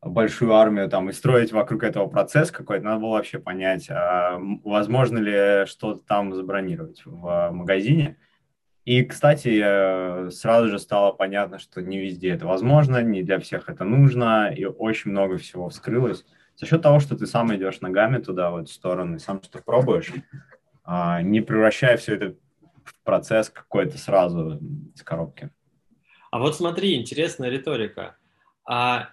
[0.00, 5.18] большую армию там и строить вокруг этого процесс какой-то, надо было вообще понять, а возможно
[5.18, 8.16] ли что-то там забронировать в магазине.
[8.84, 13.84] И, кстати, сразу же стало понятно, что не везде это возможно, не для всех это
[13.84, 16.24] нужно, и очень много всего вскрылось.
[16.56, 19.62] За счет того, что ты сам идешь ногами туда, в эту сторону, и сам что
[19.62, 20.12] пробуешь,
[20.84, 22.36] а, не превращая все это
[22.84, 24.60] в процесс какой-то сразу
[24.94, 25.50] из коробки.
[26.30, 28.16] А вот смотри, интересная риторика.
[28.64, 29.10] А,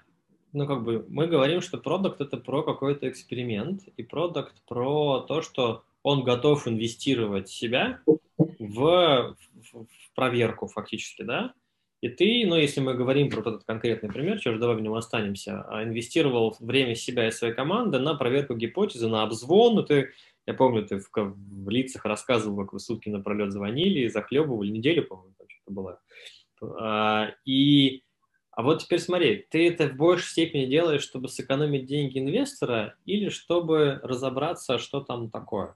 [0.54, 5.42] ну, как бы мы говорим, что продукт это про какой-то эксперимент, и продукт про то,
[5.42, 8.02] что он готов инвестировать себя
[8.60, 9.36] в,
[9.72, 11.54] в проверку фактически, да?
[12.02, 14.96] И ты, ну, если мы говорим про этот конкретный пример, что же давай в нем
[14.96, 20.12] останемся, а инвестировал время себя и своей команды на проверку гипотезы, на обзвон, ну, ты,
[20.48, 25.36] я помню, ты в, в лицах рассказывал, как вы сутки напролет звонили, захлебывали, неделю, по-моему,
[25.48, 26.02] что-то было.
[26.80, 28.04] А, и,
[28.50, 33.30] а вот теперь смотри, ты это в большей степени делаешь, чтобы сэкономить деньги инвестора или
[33.30, 35.76] чтобы разобраться, что там такое?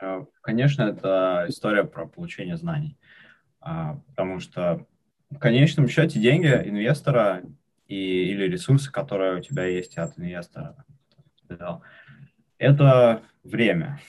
[0.00, 2.96] Э, конечно, это история про получение знаний,
[3.60, 4.86] а, потому что
[5.30, 7.42] в конечном счете деньги инвестора
[7.86, 10.84] и, или ресурсы, которые у тебя есть от инвестора,
[12.58, 14.00] это время.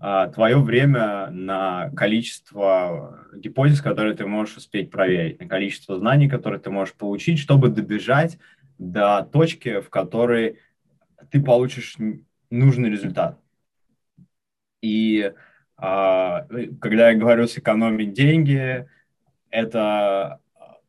[0.00, 6.60] А, твое время на количество гипотез, которые ты можешь успеть проверить, на количество знаний, которые
[6.60, 8.38] ты можешь получить, чтобы добежать
[8.78, 10.58] до точки, в которой
[11.30, 11.96] ты получишь
[12.50, 13.38] нужный результат.
[14.82, 15.32] И
[15.76, 16.46] а,
[16.80, 18.88] когда я говорю сэкономить деньги,
[19.52, 20.40] это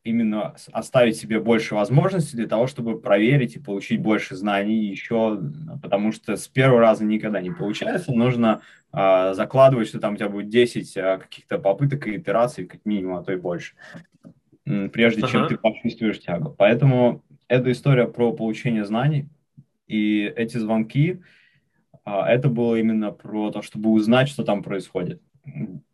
[0.04, 5.40] именно оставить себе больше возможностей для того, чтобы проверить и получить больше знаний еще,
[5.82, 8.12] потому что с первого раза никогда не получается.
[8.12, 12.82] Нужно э, закладывать, что там у тебя будет 10 э, каких-то попыток и итераций, как
[12.84, 13.76] минимум, а то и больше,
[14.66, 15.32] прежде ага.
[15.32, 16.54] чем ты почувствуешь тягу.
[16.58, 19.30] Поэтому это история про получение знаний,
[19.88, 21.22] и эти звонки,
[22.04, 25.22] а, это было именно про то, чтобы узнать, что там происходит.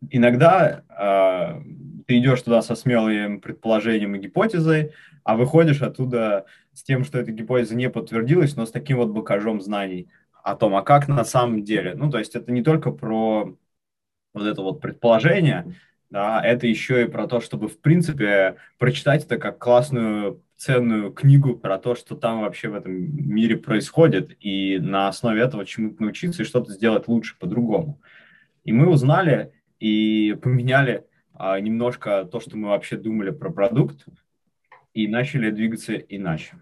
[0.10, 1.62] Иногда а,
[2.10, 4.94] ты идешь туда со смелым предположением и гипотезой,
[5.24, 9.62] а выходишь оттуда с тем, что эта гипотеза не подтвердилась, но с таким вот багажом
[9.62, 10.10] знаний
[10.44, 11.94] о том, а как на самом деле.
[11.94, 13.56] Ну, то есть это не только про
[14.34, 15.76] вот это вот предположение,
[16.10, 21.56] да, это еще и про то, чтобы, в принципе, прочитать это как классную ценную книгу
[21.56, 26.42] про то, что там вообще в этом мире происходит, и на основе этого чему-то научиться
[26.42, 28.02] и что-то сделать лучше, по-другому.
[28.64, 31.06] И мы узнали и поменяли
[31.40, 34.06] немножко то, что мы вообще думали про продукт,
[34.94, 36.62] и начали двигаться иначе.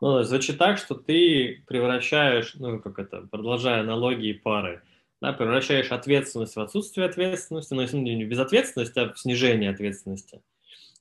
[0.00, 4.82] Ну, звучит так, что ты превращаешь, ну, как это, продолжая аналогии пары,
[5.20, 10.42] да, превращаешь ответственность в отсутствие ответственности, но ну, не без ответственности, а в снижение ответственности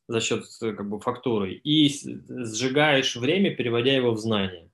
[0.08, 1.89] за счет как бы, фактуры, и
[2.28, 4.70] сжигаешь время, переводя его в знание.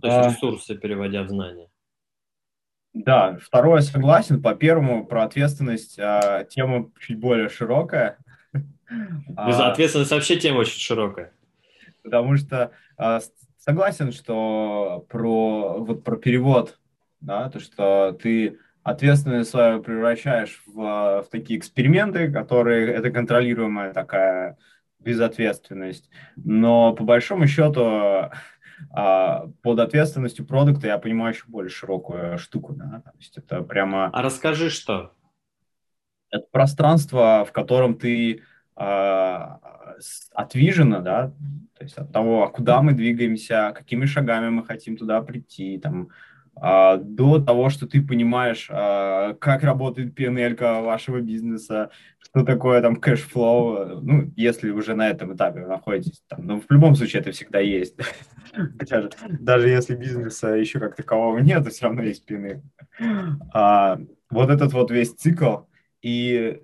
[0.00, 0.30] То есть а...
[0.30, 1.68] ресурсы переводя в знание.
[3.04, 4.40] Да, второе согласен.
[4.40, 8.16] По первому, про ответственность а, тема чуть более широкая.
[8.52, 11.32] Без а, ответственности вообще тема очень широкая.
[12.02, 13.20] Потому что а,
[13.58, 16.78] согласен, что про, вот, про перевод,
[17.20, 24.56] да, то, что ты ответственность свою превращаешь в, в такие эксперименты, которые, это контролируемая такая
[25.00, 26.08] безответственность.
[26.36, 28.30] Но по большому счету
[28.90, 32.74] а, под ответственностью продукта я понимаю еще более широкую штуку.
[32.74, 33.02] Да?
[33.04, 34.10] То есть это прямо...
[34.12, 35.12] А расскажи, что?
[36.30, 38.42] Это пространство, в котором ты
[38.74, 39.60] а,
[40.32, 41.32] от vision а, да,
[41.78, 46.10] то есть от того, а куда мы двигаемся, какими шагами мы хотим туда прийти, там,
[46.56, 53.42] до того, что ты понимаешь, а, как работает P&L вашего бизнеса, что такое там cash
[53.42, 57.32] flow, ну, если уже на этом этапе вы находитесь, там, но в любом случае это
[57.32, 57.96] всегда есть.
[58.88, 62.62] даже, даже если бизнеса еще как такового нет, то все равно есть PNL.
[63.52, 63.98] А,
[64.30, 65.58] вот этот вот весь цикл,
[66.00, 66.60] и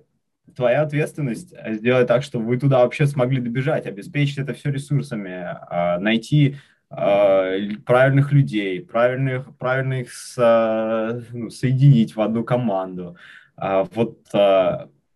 [0.56, 5.98] твоя ответственность сделать так, чтобы вы туда вообще смогли добежать, обеспечить это все ресурсами, а,
[5.98, 6.58] найти а,
[6.94, 13.16] правильных людей, правильных, правильных со, ну, соединить в одну команду.
[13.56, 14.18] А, вот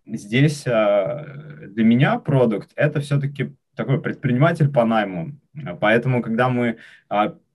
[0.06, 5.32] здесь для меня продукт это все-таки такой предприниматель по найму.
[5.80, 6.78] Поэтому, когда мы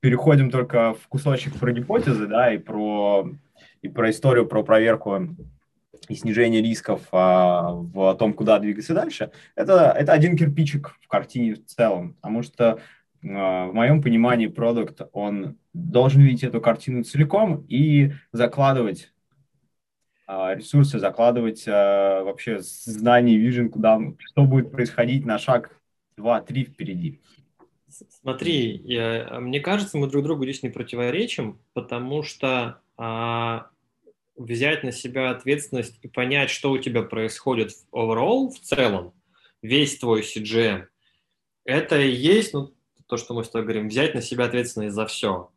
[0.01, 3.29] переходим только в кусочек про гипотезы, да, и про,
[3.81, 5.35] и про историю, про проверку
[6.09, 11.53] и снижение рисков а, в том, куда двигаться дальше, это, это один кирпичик в картине
[11.55, 12.79] в целом, потому что а,
[13.21, 19.11] в моем понимании продукт, он должен видеть эту картину целиком и закладывать
[20.27, 25.77] а, ресурсы, закладывать а, вообще знания, вижен, куда, что будет происходить на шаг
[26.17, 27.21] 2-3 впереди.
[28.21, 33.67] Смотри, я, мне кажется, мы друг другу здесь не противоречим, потому что а,
[34.37, 39.13] взять на себя ответственность и понять, что у тебя происходит в overall, в целом,
[39.61, 40.85] весь твой CGM,
[41.65, 42.73] это и есть ну,
[43.11, 45.51] то, что мы с тобой говорим, взять на себя ответственность за все.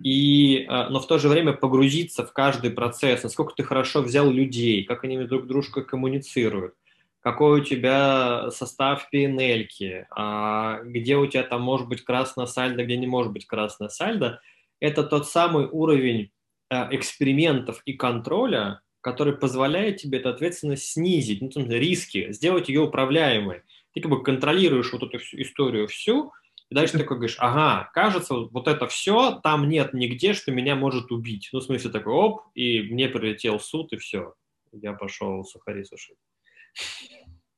[0.00, 4.30] И, э, но в то же время погрузиться в каждый процесс, насколько ты хорошо взял
[4.30, 6.74] людей, как они друг дружкой коммуницируют,
[7.20, 12.96] какой у тебя состав PNL, а где у тебя там может быть красная сальдо, где
[12.96, 14.40] не может быть красная сальдо,
[14.78, 16.30] это тот самый уровень
[16.70, 22.82] Э, экспериментов и контроля, который позволяет тебе эту ответственность снизить, ну, там, риски, сделать ее
[22.82, 23.62] управляемой.
[23.94, 26.32] Ты как бы контролируешь вот эту всю историю всю,
[26.70, 30.76] и дальше ты такой говоришь, ага, кажется, вот это все, там нет нигде, что меня
[30.76, 31.48] может убить.
[31.52, 34.34] Ну, в смысле, такой, оп, и мне прилетел суд, и все.
[34.72, 36.18] Я пошел сухари сушить.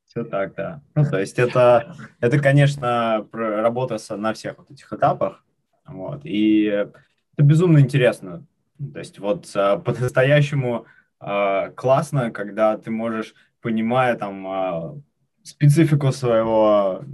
[0.06, 0.82] Все так, да.
[0.94, 5.44] Ну, то есть это, это, конечно, работа на всех вот этих этапах.
[5.86, 6.20] Вот.
[6.24, 6.92] И это
[7.42, 8.46] безумно интересно.
[8.92, 10.86] То есть вот а, по-настоящему
[11.18, 14.96] а, классно, когда ты можешь, понимая там а,
[15.42, 17.04] специфику своего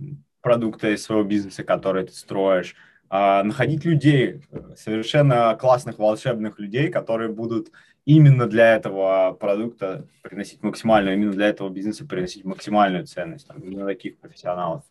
[0.46, 2.76] продукта и своего бизнеса, который ты строишь,
[3.10, 4.42] находить людей,
[4.76, 7.72] совершенно классных, волшебных людей, которые будут
[8.04, 13.86] именно для этого продукта приносить максимальную, именно для этого бизнеса приносить максимальную ценность, там, именно
[13.86, 14.84] таких профессионалов.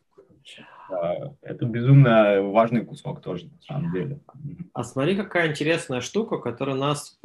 [1.41, 4.19] Это безумно важный кусок тоже, на самом деле.
[4.73, 7.17] А смотри, какая интересная штука, которая нас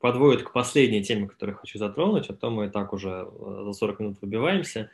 [0.00, 3.72] подводит к последней теме, которую хочу затронуть, а то мы и так уже э, за
[3.72, 4.90] 40 минут выбиваемся.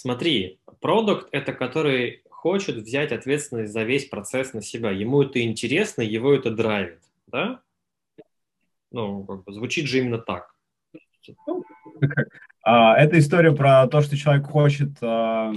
[0.00, 4.92] Смотри, продукт– это который хочет взять ответственность за весь процесс на себя.
[4.92, 7.62] Ему это интересно, его это драйвит, да?
[8.92, 10.54] Ну, как бы звучит же именно так.
[12.62, 15.52] А, это история про то, что человек хочет а,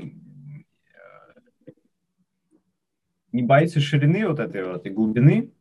[3.32, 5.52] не боится ширины вот этой вот и глубины,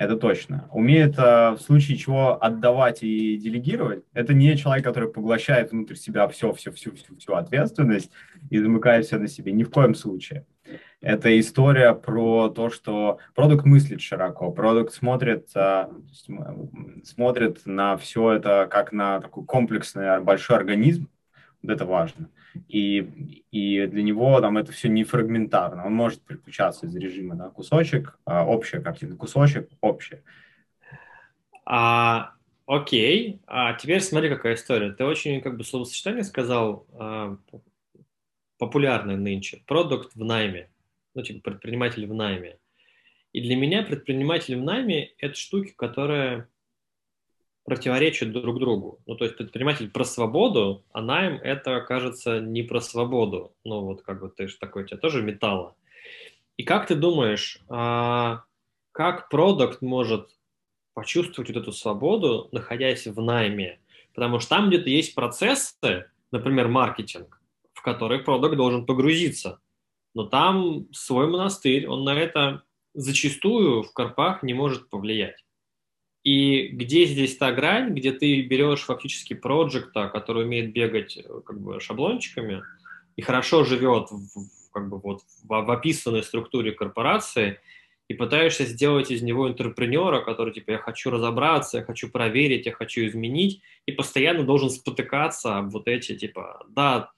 [0.00, 0.66] это точно.
[0.72, 4.02] Умеет э, в случае чего отдавать и делегировать.
[4.14, 8.10] Это не человек, который поглощает внутрь себя все, все, всю, всю, всю ответственность
[8.48, 9.52] и замыкает все на себе.
[9.52, 10.46] Ни в коем случае.
[11.02, 15.88] Это история про то, что продукт мыслит широко, продукт смотрит, э,
[17.04, 21.10] смотрит на все это как на такой комплексный большой организм.
[21.62, 22.30] Вот это важно
[22.68, 25.86] и, и для него там это все не фрагментарно.
[25.86, 30.22] Он может переключаться из режима да, кусочек, а, общая картина, кусочек, общая.
[31.64, 32.32] А,
[32.66, 34.92] окей, а теперь смотри, какая история.
[34.92, 37.36] Ты очень как бы словосочетание сказал а,
[38.58, 39.62] популярное нынче.
[39.66, 40.70] Продукт в найме,
[41.14, 42.58] ну типа предприниматель в найме.
[43.32, 46.48] И для меня предприниматель в найме– это штуки, которые
[47.70, 48.98] противоречат друг другу.
[49.06, 53.54] Ну, то есть предприниматель про свободу, а найм это, кажется, не про свободу.
[53.64, 55.76] Ну, вот как бы ты же такой, у тебя тоже металла.
[56.56, 58.42] И как ты думаешь, а,
[58.90, 60.36] как продукт может
[60.94, 63.78] почувствовать вот эту свободу, находясь в найме?
[64.14, 67.40] Потому что там где-то есть процессы, например, маркетинг,
[67.72, 69.60] в который продукт должен погрузиться.
[70.12, 72.64] Но там свой монастырь, он на это
[72.94, 75.44] зачастую в корпах не может повлиять.
[76.22, 81.60] И где здесь та грань, где ты берешь фактически проекта, который умеет бегать э, как
[81.60, 82.62] бы шаблончиками
[83.16, 87.58] и хорошо живет в, как бы вот в, в описанной структуре корпорации
[88.08, 92.72] и пытаешься сделать из него интерпренера, который типа я хочу разобраться, я хочу проверить, я
[92.72, 97.12] хочу изменить, и постоянно должен спотыкаться об вот эти типа да,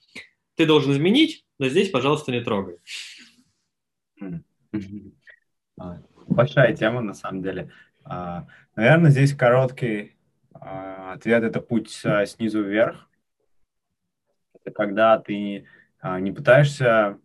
[0.54, 2.76] ты должен изменить, но здесь, пожалуйста, не трогай.
[5.78, 7.70] А, большая тема, на самом деле.
[8.74, 10.16] А, наверное, здесь короткий
[10.54, 11.90] а, ответ– это путь
[12.26, 13.08] снизу вверх.
[14.54, 15.66] Это когда ты
[16.02, 17.18] не пытаешься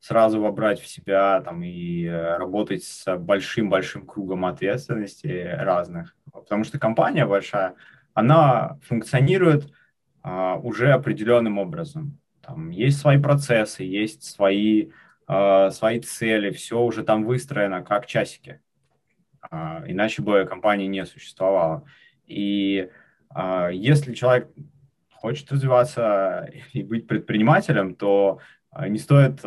[0.00, 6.16] сразу вобрать в себя там, и э, работать с большим-большим кругом ответственности разных.
[6.32, 7.76] Потому что компания большая,
[8.12, 9.72] она функционирует
[10.24, 12.18] уже определенным образом.
[12.42, 14.90] Там есть свои процессы, есть свои,
[15.28, 18.60] э, свои цели, все уже там выстроено как часики.
[19.50, 21.84] Э, иначе бы компании не существовало.
[22.26, 22.88] И
[23.34, 24.48] э, если человек
[25.10, 28.38] хочет развиваться и быть предпринимателем, то
[28.74, 29.40] э, не стоит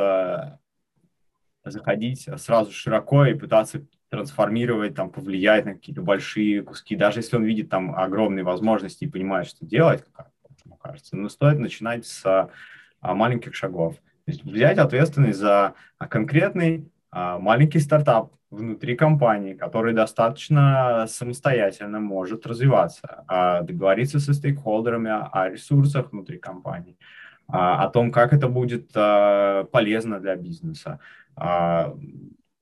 [1.64, 7.44] заходить сразу широко и пытаться трансформировать, там, повлиять на какие-то большие куски, даже если он
[7.44, 10.32] видит там огромные возможности и понимает, что делать, как
[10.64, 11.18] ему кажется.
[11.18, 13.96] Но стоит начинать с а, маленьких шагов.
[13.96, 22.00] То есть взять ответственность за а, конкретный а, маленький стартап внутри компании, который достаточно самостоятельно
[22.00, 23.26] может развиваться,
[23.64, 26.98] договориться со стейкхолдерами о ресурсах внутри компании,
[27.48, 31.00] о том, как это будет полезно для бизнеса,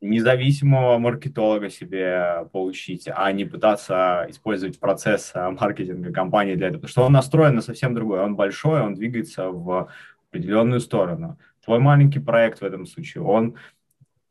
[0.01, 7.03] независимого маркетолога себе получить, а не пытаться использовать процесс маркетинга компании для этого, потому что
[7.03, 8.21] он настроен на совсем другое.
[8.21, 9.89] Он большой, он двигается в
[10.29, 11.37] определенную сторону.
[11.63, 13.55] Твой маленький проект в этом случае, он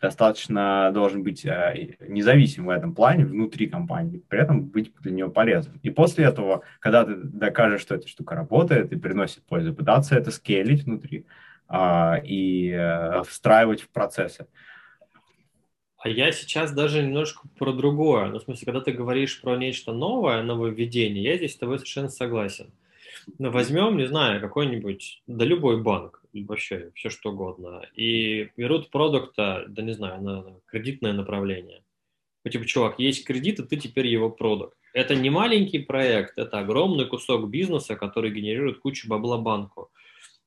[0.03, 5.31] достаточно должен быть э, независим в этом плане внутри компании, при этом быть для нее
[5.31, 5.79] полезным.
[5.85, 10.33] И после этого, когда ты докажешь, что эта штука работает и приносит пользу, пытаться это
[10.33, 11.25] скейлить внутри
[11.69, 14.47] а, и э, встраивать в процессы.
[15.99, 18.27] А я сейчас даже немножко про другое.
[18.27, 22.09] Ну, в смысле, когда ты говоришь про нечто новое, нововведение, я здесь с тобой совершенно
[22.09, 22.73] согласен.
[23.39, 29.65] Ну, возьмем, не знаю, какой-нибудь, да любой банк, вообще все что угодно, и берут продукта,
[29.69, 31.83] да не знаю, на, кредитное направление.
[32.45, 34.77] Ну, типа, чувак, есть кредит, и ты теперь его продукт.
[34.93, 39.91] Это не маленький проект, это огромный кусок бизнеса, который генерирует кучу бабла банку.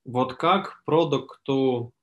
[0.04, 1.94] Вот как продукту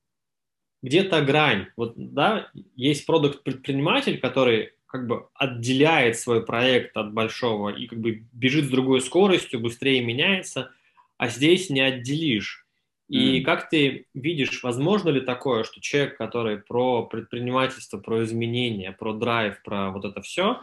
[0.83, 1.69] где-то грань.
[1.77, 8.27] Вот, да, есть продукт-предприниматель, который как бы отделяет свой проект от большого и как бы
[8.33, 10.71] бежит с другой скоростью, быстрее меняется,
[11.17, 12.62] а здесь не отделишь.
[13.13, 13.45] И mm.
[13.45, 19.63] как ты видишь, возможно ли такое, что человек, который про предпринимательство, про изменения, про драйв,
[19.63, 20.63] про вот это все,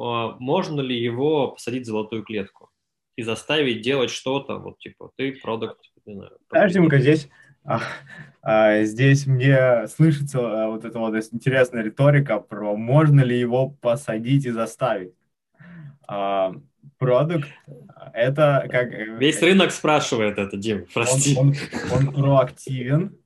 [0.00, 2.70] а, можно ли его посадить в золотую клетку
[3.16, 6.38] и заставить делать что-то, вот типа ты продукт, не знаю.
[7.02, 7.28] Здесь
[7.64, 7.80] а,
[8.40, 14.46] а, здесь мне слышится а, вот эта вот интересная риторика про можно ли его посадить
[14.46, 15.12] и заставить.
[16.08, 16.54] А,
[16.98, 17.48] продукт
[18.12, 18.92] это как...
[18.92, 21.36] Э, Весь рынок спрашивает это, Дим, прости.
[21.36, 21.54] Он,
[21.92, 23.16] он, он проактивен,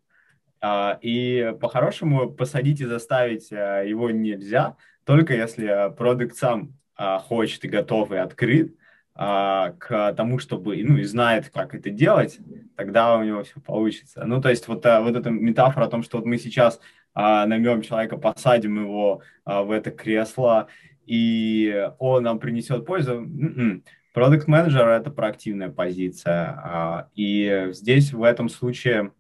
[0.61, 7.64] а, и по-хорошему посадить и заставить а, его нельзя, только если продукт сам а, хочет
[7.64, 8.75] и готов и открыт,
[9.14, 12.39] а, к тому, чтобы, ну, и знает, как это делать,
[12.77, 14.25] тогда у него все получится.
[14.25, 16.81] Ну, то есть вот, вот эта метафора о том, что вот мы сейчас
[17.14, 20.69] наймем человека, посадим его в это кресло,
[21.09, 23.14] и он нам принесет пользу.
[23.14, 23.82] М-м.
[24.12, 26.61] Продукт менеджер это проактивная позиция.
[26.62, 29.12] А, и здесь в этом случае,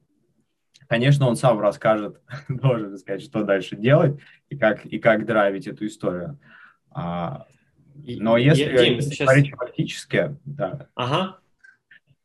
[0.86, 4.20] конечно, он сам расскажет, должен сказать, что дальше делать
[4.50, 6.38] и как, и как драйвить эту историю.
[6.90, 7.46] А,
[7.94, 9.26] но если Дим, сейчас...
[9.26, 11.38] говорить фактически, да, ага.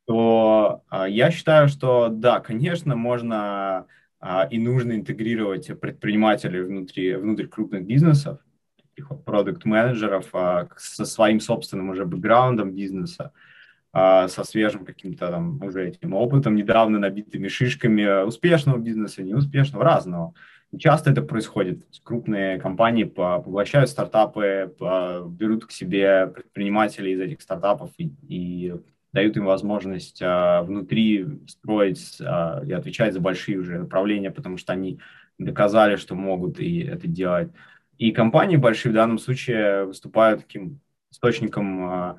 [0.05, 3.88] то а, я считаю, что да, конечно, можно
[4.51, 8.39] и нужно интегрировать предпринимателей внутри, внутри крупных бизнесов,
[9.26, 13.32] продукт-менеджеров а, со своим собственным уже бэкграундом бизнеса,
[13.91, 20.34] а, со свежим каким-то там уже этим опытом, недавно набитыми шишками успешного бизнеса, неуспешного, разного.
[20.78, 21.84] Часто это происходит.
[22.04, 28.74] Крупные компании поглощают стартапы, берут к себе предпринимателей из этих стартапов и, и
[29.14, 34.74] дают им возможность а, внутри строить а, и отвечать за большие уже направления, потому что
[34.74, 35.00] они
[35.38, 37.52] доказали, что могут и это делать.
[37.98, 40.80] И компании большие в данном случае выступают таким
[41.12, 42.18] источником а,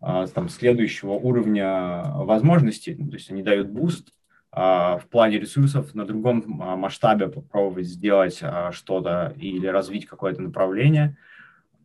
[0.00, 2.94] а, там, следующего уровня возможностей.
[2.94, 4.12] То есть они дают boost
[4.52, 8.42] а, в плане ресурсов на другом масштабе попробовать сделать
[8.72, 11.16] что-то или развить какое-то направление.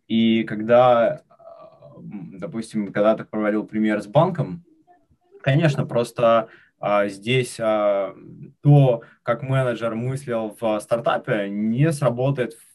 [0.07, 1.21] И когда,
[1.97, 4.65] допустим, когда ты проводил пример с банком,
[5.41, 6.49] конечно, просто
[7.05, 12.70] здесь то, как менеджер мыслил в стартапе, не сработает в,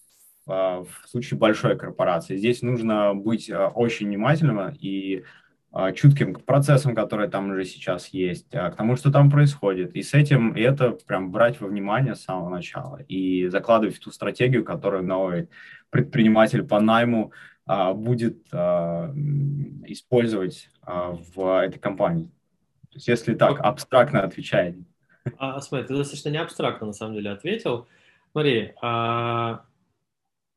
[0.46, 2.36] в случае большой корпорации.
[2.36, 5.24] Здесь нужно быть а, очень внимательным и
[5.78, 9.94] а, чутким к процессам, которые там уже сейчас есть, а, к тому, что там происходит.
[9.94, 14.00] И с этим и это прям брать во внимание с самого начала и закладывать в
[14.00, 15.50] ту стратегию, которую новый
[15.90, 17.32] предприниматель по найму
[17.66, 18.46] а, будет
[19.84, 22.30] использовать в этой компании.
[22.88, 24.76] То есть если так абстрактно отвечать.
[25.36, 27.86] А, смотри, ты достаточно не абстрактно на самом деле ответил.
[28.32, 29.64] Смотри, а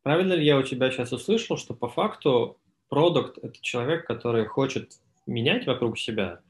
[0.03, 2.57] правильно ли я у тебя сейчас услышал, что по факту
[2.89, 4.93] продукт– это человек, который хочет
[5.25, 6.41] менять вокруг себя.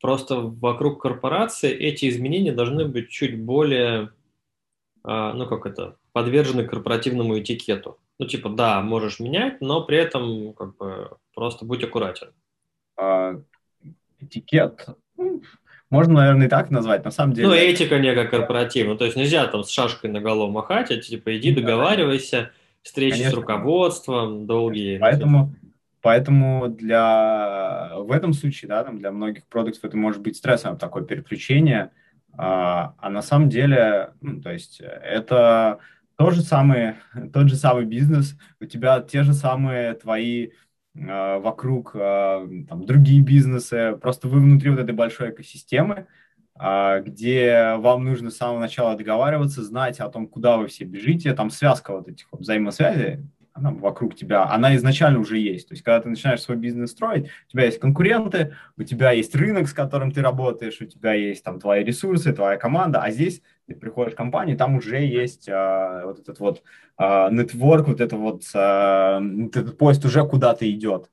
[0.00, 4.12] Просто вокруг корпорации эти изменения должны быть чуть более,
[5.04, 7.98] а, ну как это, подвержены корпоративному этикету.
[8.18, 12.32] Ну типа, да, можешь менять, но при этом как бы просто будь аккуратен.
[12.96, 13.40] А,
[14.20, 14.86] этикет,
[15.16, 15.42] ну,
[15.90, 17.48] можно, наверное, и так назвать, на самом деле.
[17.48, 21.36] Ну, этика некая корпоративная, то есть нельзя там с шашкой на голову махать, а типа
[21.36, 22.52] иди договаривайся,
[22.82, 23.32] встречи Конечно.
[23.32, 24.98] с руководством, долгие.
[24.98, 25.54] Поэтому,
[26.02, 31.04] Поэтому для, в этом случае, да, там для многих продуктов это может быть стрессом, такое
[31.04, 31.90] переключение,
[32.32, 35.78] а, а на самом деле, ну, то есть это
[36.16, 36.94] тот же самый,
[37.32, 40.50] тот же самый бизнес, у тебя те же самые твои
[40.96, 46.06] а, вокруг а, там, другие бизнесы, просто вы внутри вот этой большой экосистемы,
[46.60, 51.50] где вам нужно с самого начала договариваться, знать о том, куда вы все бежите, там
[51.50, 53.20] связка вот этих вот взаимосвязей,
[53.52, 55.68] она вокруг тебя, она изначально уже есть.
[55.68, 59.34] То есть, когда ты начинаешь свой бизнес строить, у тебя есть конкуренты, у тебя есть
[59.34, 63.42] рынок, с которым ты работаешь, у тебя есть там твои ресурсы, твоя команда, а здесь
[63.66, 66.62] ты приходишь в компанию, там уже есть а, вот этот вот
[66.96, 71.10] а, нетворк, вот это вот, а, этот поезд уже куда-то идет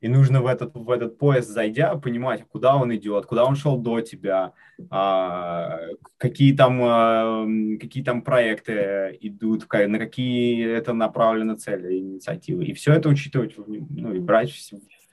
[0.00, 3.76] и нужно в этот, в этот поезд, зайдя, понимать, куда он идет, куда он шел
[3.78, 4.52] до тебя,
[4.90, 5.78] а,
[6.18, 7.46] какие, там, а,
[7.80, 12.64] какие там проекты идут, на какие это направлены цели, инициативы.
[12.64, 14.52] И все это учитывать, ну, и брать,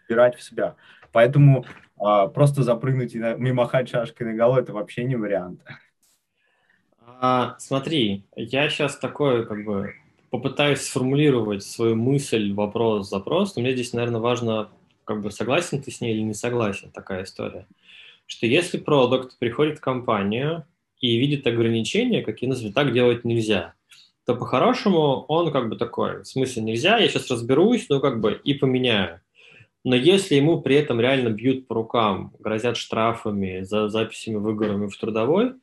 [0.06, 0.76] вбирать в себя.
[1.12, 1.66] Поэтому
[1.98, 5.62] а, просто запрыгнуть и мимахать шашкой на голову– это вообще не вариант.
[7.26, 9.94] А, смотри, я сейчас такой, как бы,
[10.34, 14.70] попытаюсь сформулировать свою мысль, вопрос, запрос, но мне здесь, наверное, важно,
[15.04, 17.68] как бы согласен ты с ней или не согласен, такая история.
[18.26, 20.66] Что если продукт приходит в компанию
[21.00, 23.76] и видит ограничения, какие назовут, так делать нельзя,
[24.26, 28.42] то по-хорошему он как бы такой, в смысле нельзя, я сейчас разберусь, ну как бы
[28.44, 29.22] и поменяю.
[29.84, 34.98] Но если ему при этом реально бьют по рукам, грозят штрафами за записями, выговорами в
[34.98, 35.54] трудовой,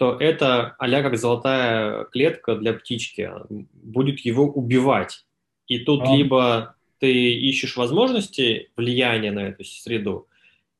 [0.00, 5.26] то это а как золотая клетка для птички, будет его убивать.
[5.66, 6.16] И тут а.
[6.16, 10.26] либо ты ищешь возможности влияния на эту среду,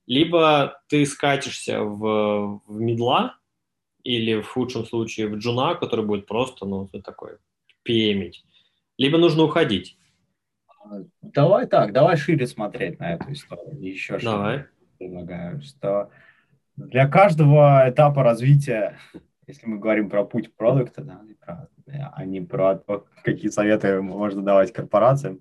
[0.06, 3.36] либо ты скатишься в, в медла,
[4.04, 7.32] или в худшем случае в джуна, который будет просто, ну, такой,
[7.82, 8.42] пемить.
[8.96, 9.98] Либо нужно уходить.
[11.20, 13.78] Давай так, давай шире смотреть на эту историю.
[13.82, 14.64] Еще давай.
[14.96, 16.08] предлагаю, что
[16.86, 18.96] для каждого этапа развития,
[19.46, 21.68] если мы говорим про путь продукта, да, про,
[22.14, 25.40] а не про то, какие советы можно давать корпорациям,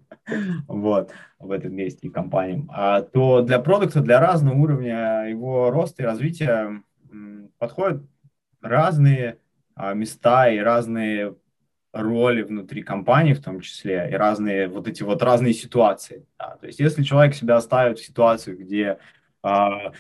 [0.68, 6.04] вот, в этом месте и компаниям, а, то для продукта, для разного уровня его роста
[6.04, 6.84] и развития
[7.58, 8.04] подходят
[8.62, 9.38] разные
[9.76, 11.36] а, места и разные
[11.94, 16.26] роли внутри компании в том числе, и разные вот эти вот разные ситуации.
[16.38, 16.58] Да.
[16.58, 19.00] То есть если человек себя ставит в ситуацию, где
[19.42, 19.94] а,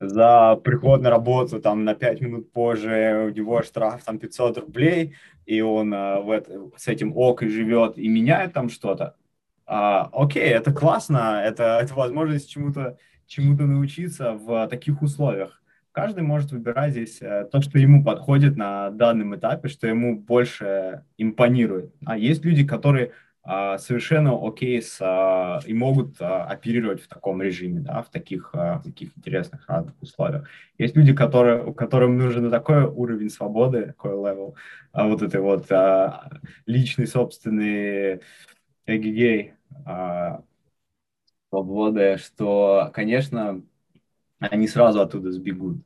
[0.00, 5.14] за приход на работу там на 5 минут позже у него штраф там 500 рублей,
[5.44, 9.16] и он а, в это, с этим ок и живет и меняет там что-то,
[9.66, 15.62] а, окей, это классно, это, это возможность чему-то чему-то научиться в таких условиях.
[15.92, 21.04] Каждый может выбирать здесь э, то, что ему подходит на данном этапе, что ему больше
[21.16, 21.94] импонирует.
[22.04, 23.12] А есть люди, которые
[23.78, 28.82] совершенно окей с, а, и могут а, оперировать в таком режиме, да, в таких, в
[28.82, 30.48] таких интересных разных условиях.
[30.78, 34.56] Есть люди, которые, которым нужен такой уровень свободы, такой level,
[34.92, 35.70] вот этой вот
[36.66, 38.20] личный, собственный
[38.86, 39.54] эгегей
[41.50, 43.62] свободы, что, конечно,
[44.40, 45.78] они сразу оттуда сбегут.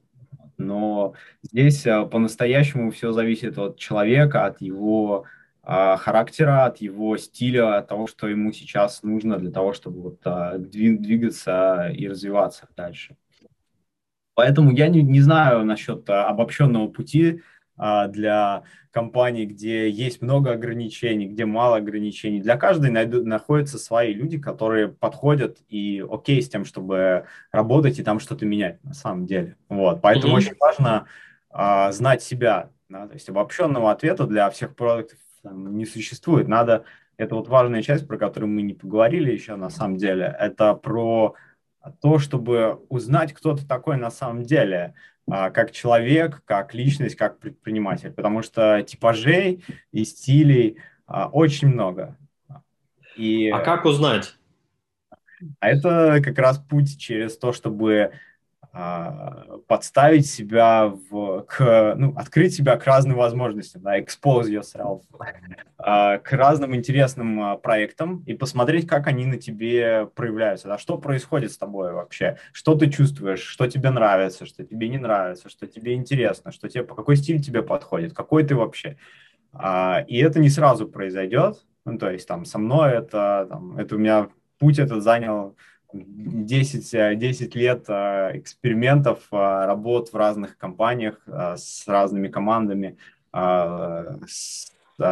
[0.57, 7.89] Но здесь по-настоящему все зависит от человека, от его а, характера, от его стиля, от
[7.89, 13.17] того, что ему сейчас нужно для того, чтобы вот, а, двигаться и развиваться дальше.
[14.35, 17.43] Поэтому я не, не знаю насчет а, обобщенного пути
[17.77, 22.41] а, для компаний, где есть много ограничений, где мало ограничений.
[22.41, 28.03] Для каждой найду, находятся свои люди, которые подходят и окей с тем, чтобы работать и
[28.03, 29.57] там что-то менять на самом деле.
[29.69, 30.37] Вот, поэтому mm-hmm.
[30.37, 31.07] очень важно
[31.51, 32.71] а, знать себя.
[32.89, 33.09] Да?
[33.09, 36.49] То есть обобщенного ответа для всех продуктов там, не существует.
[36.49, 36.84] Надо
[37.16, 40.34] это вот важная часть, про которую мы не поговорили еще на самом деле.
[40.38, 41.34] Это про
[42.01, 44.95] то, чтобы узнать, кто ты такой на самом деле.
[45.30, 52.16] А, как человек, как личность, как предприниматель, потому что типажей и стилей а, очень много.
[53.16, 53.49] И...
[53.51, 54.34] А как узнать?
[55.61, 58.12] А это как раз путь через то, чтобы
[58.73, 65.03] подставить себя в, к, ну, открыть себя к разным возможностям, да, expose yourself,
[65.77, 70.99] а, к разным интересным а, проектам и посмотреть, как они на тебе проявляются, да, что
[70.99, 75.66] происходит с тобой вообще, что ты чувствуешь, что тебе нравится, что тебе не нравится, что
[75.66, 78.99] тебе интересно, что тебе, какой стиль тебе подходит, какой ты вообще.
[80.07, 83.99] И это не сразу произойдет, ну, то есть там со мной это, там, это у
[83.99, 84.29] меня
[84.61, 85.57] путь этот занял
[85.93, 92.97] 10, 10 лет а, экспериментов, а, работ в разных компаниях а, с разными командами,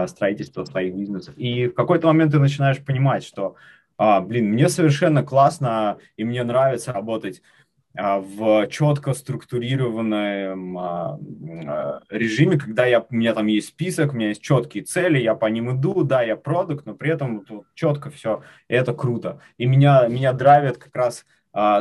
[0.07, 1.35] строительства своих бизнесов.
[1.39, 3.55] И в какой-то момент ты начинаешь понимать, что,
[3.97, 7.58] блин, мне совершенно классно и мне нравится работать а,
[7.95, 11.19] в четко структурированном а,
[11.67, 15.35] а, режиме, когда я, у меня там есть список, у меня есть четкие цели, я
[15.35, 19.41] по ним иду, да, я продукт, но при этом вот, четко все, и это круто.
[19.57, 21.25] И меня, меня драйвит как раз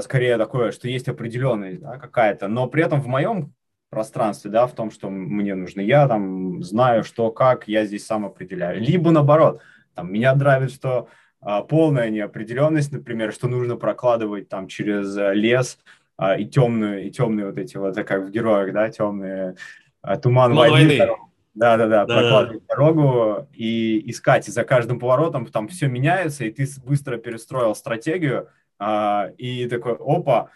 [0.02, 3.54] скорее такое, что есть определенность да, какая-то, но при этом в моем
[3.90, 8.26] пространстве, да, в том, что мне нужно, я там знаю, что, как, я здесь сам
[8.26, 8.82] определяю.
[8.82, 9.62] Либо наоборот,
[9.94, 11.10] там, меня драйвит, что
[11.40, 15.78] полная неопределенность, например, что нужно прокладывать там через э, лес,
[16.18, 19.56] а, и темную, и темные вот эти вот, как в героях, да, темные
[20.02, 21.08] а, туман Туман войны.
[21.54, 24.48] Да, да, да, прокладывать дорогу и искать.
[24.48, 29.94] И за каждым поворотом там все меняется, и ты быстро перестроил стратегию, а, и такой,
[29.94, 30.50] опа,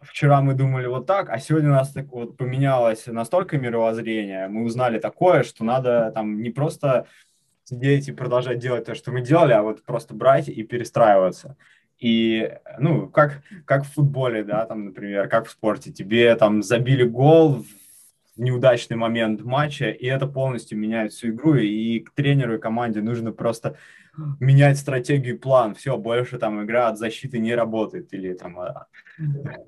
[0.00, 4.64] вчера мы думали вот так, а сегодня у нас так вот поменялось настолько мировоззрение, мы
[4.64, 7.06] узнали такое, что надо там не просто
[7.72, 11.56] сидеть и продолжать делать то, что мы делали, а вот просто брать и перестраиваться.
[11.98, 17.04] И, ну, как, как в футболе, да, там, например, как в спорте, тебе там забили
[17.04, 22.60] гол в неудачный момент матча, и это полностью меняет всю игру, и к тренеру и
[22.60, 23.76] команде нужно просто
[24.40, 25.74] менять стратегию и план.
[25.74, 28.86] Все, больше там игра от защиты не работает, или там а,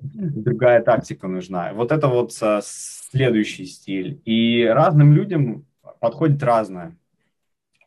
[0.01, 1.73] другая тактика нужна.
[1.73, 4.21] Вот это вот а, следующий стиль.
[4.25, 5.65] И разным людям
[5.99, 6.95] подходит разное.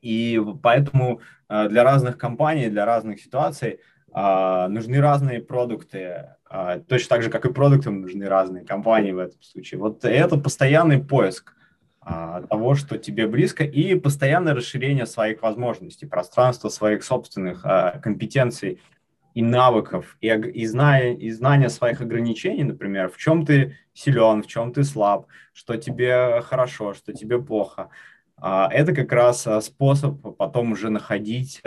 [0.02, 3.80] И поэтому а, для разных компаний, для разных ситуаций
[4.12, 9.18] а, нужны разные продукты, а, точно так же, как и продуктам нужны разные компании в
[9.18, 9.80] этом случае.
[9.80, 11.54] Вот это постоянный поиск
[12.48, 17.62] того, что тебе близко, и постоянное расширение своих возможностей, пространства своих собственных
[18.02, 18.80] компетенций
[19.34, 24.46] и навыков, и, и, знания, и знания своих ограничений, например, в чем ты силен, в
[24.46, 27.90] чем ты слаб, что тебе хорошо, что тебе плохо.
[28.40, 31.60] Это как раз способ потом уже находить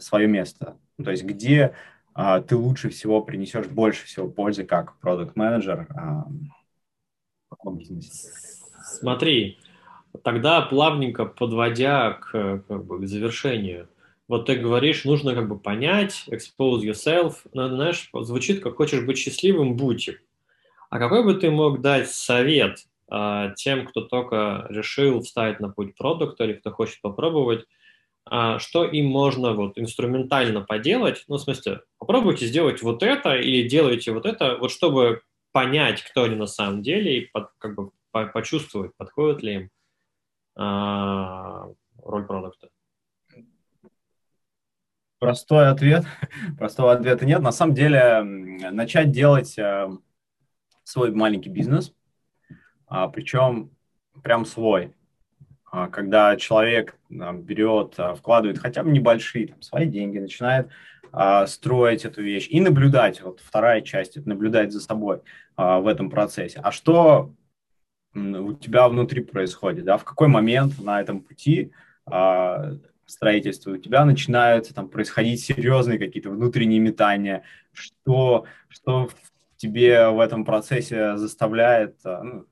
[0.00, 1.74] свое место ну, то есть где
[2.14, 6.26] а, ты лучше всего принесешь больше всего пользы как продукт-менеджер а,
[7.50, 8.30] в бизнесе?
[8.84, 9.58] Смотри,
[10.22, 13.88] тогда плавненько подводя к, как бы, к завершению,
[14.28, 19.18] вот ты говоришь, нужно как бы понять, expose yourself, но, знаешь, звучит, как хочешь быть
[19.18, 20.10] счастливым, будь.
[20.88, 22.91] А какой бы ты мог дать совет а,
[23.56, 27.66] тем, кто только решил встать на путь продукта или кто хочет попробовать,
[28.24, 33.68] а, что им можно вот инструментально поделать, ну, в смысле, попробуйте сделать вот это или
[33.68, 37.90] делайте вот это, вот чтобы понять, кто они на самом деле, и под, как бы
[38.12, 39.70] по почувствовать, подходит ли им
[40.54, 41.68] а,
[42.02, 42.68] роль продукта.
[45.18, 46.04] Простой ответ.
[46.58, 47.40] Простого ответа нет.
[47.42, 49.88] На самом деле, начать делать э,
[50.82, 52.01] свой маленький бизнес, а,
[53.12, 53.70] причем
[54.22, 54.92] прям свой.
[55.72, 60.68] А, когда человек берет, а, вкладывает хотя бы небольшие там, свои деньги, начинает
[61.12, 65.22] а, строить эту вещь и наблюдать, вот вторая часть, это наблюдать за собой
[65.56, 66.60] в этом процессе.
[66.62, 67.34] А что
[68.14, 71.72] у тебя внутри происходит, да, в какой момент на этом пути
[73.04, 79.10] строительства у тебя начинают там происходить серьезные какие-то внутренние метания, что, что
[79.56, 82.46] тебе в этом процессе заставляет, ну,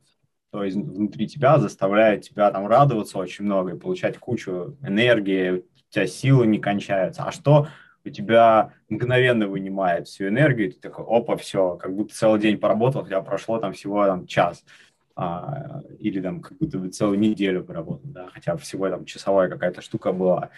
[0.51, 5.63] то есть внутри тебя заставляет тебя там радоваться очень много и получать кучу энергии, у
[5.91, 7.25] тебя силы не кончаются.
[7.25, 7.69] А что
[8.05, 13.07] у тебя мгновенно вынимает всю энергию, ты такой, опа, все, как будто целый день поработал,
[13.07, 14.65] тебя прошло там всего там, час.
[15.17, 19.83] а, или там как будто бы целую неделю поработал, да, хотя всего там часовая какая-то
[19.83, 20.51] штука была.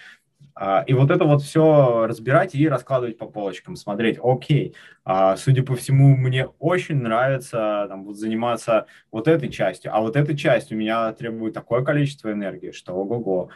[0.55, 4.75] А, и вот это вот все разбирать и раскладывать по полочкам, смотреть, окей,
[5.05, 10.17] а, судя по всему, мне очень нравится там, вот, заниматься вот этой частью, а вот
[10.17, 13.49] эта часть у меня требует такое количество энергии, что ого-го.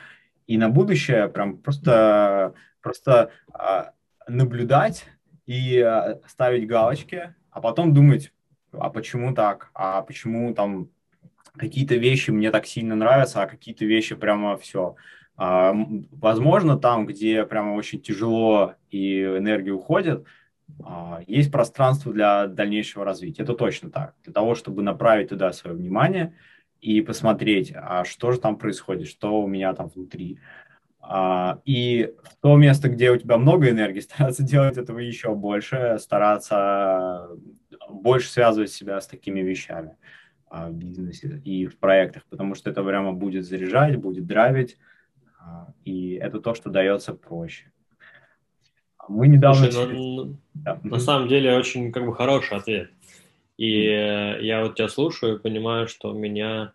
[0.47, 3.93] И на будущее прям просто, просто а,
[4.27, 5.07] наблюдать
[5.47, 5.85] и
[6.27, 8.33] ставить галочки, а потом думать,
[8.73, 10.91] а почему так, а почему там
[11.57, 14.97] какие-то вещи мне так сильно нравятся, а какие-то вещи прямо все.
[15.37, 15.75] А,
[16.11, 20.25] возможно, там, где прямо очень тяжело и энергия уходит,
[20.83, 23.43] а, есть пространство для дальнейшего развития.
[23.43, 24.15] Это точно так.
[24.25, 26.35] Для того, чтобы направить туда свое внимание
[26.81, 30.39] и посмотреть, а что же там происходит, что у меня там внутри.
[31.01, 35.99] А, и в то место, где у тебя много энергии, стараться делать этого еще больше,
[36.01, 37.29] стараться
[37.91, 39.97] больше связывать себя с такими вещами
[40.49, 44.79] в бизнесе и в проектах, потому что это прямо будет заряжать, будет драйвить,
[45.85, 47.71] и это то, что дается проще.
[49.09, 49.71] Мы недавно...
[49.71, 50.81] Слушай, ну, да.
[50.83, 52.91] на самом деле очень как бы хороший ответ.
[53.57, 56.73] И я вот тебя слушаю и понимаю, что у меня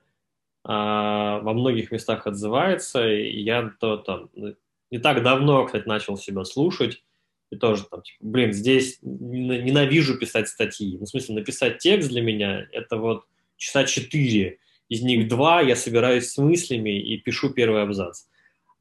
[0.64, 4.56] а, во многих местах отзывается, и я то там ну,
[4.90, 7.04] не так давно, кстати, начал себя слушать,
[7.50, 10.98] и тоже там, типа, блин, здесь ненавижу писать статьи.
[10.98, 13.26] Ну, в смысле, написать текст для меня– это вот
[13.58, 14.60] часа четыре,
[14.90, 18.26] из них два я собираюсь с мыслями и пишу первый абзац.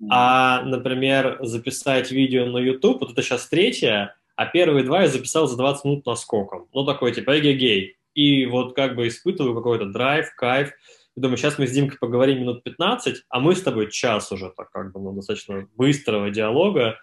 [0.09, 5.47] А, например, записать видео на YouTube, вот это сейчас третье, а первые два я записал
[5.47, 6.69] за 20 минут наскоком.
[6.73, 7.97] Ну, такой, типа, эгегей.
[8.15, 10.73] И вот как бы испытываю какой-то драйв, кайф.
[11.17, 14.51] И думаю, сейчас мы с Димкой поговорим минут 15, а мы с тобой час уже,
[14.57, 16.99] так как бы, ну, достаточно быстрого диалога.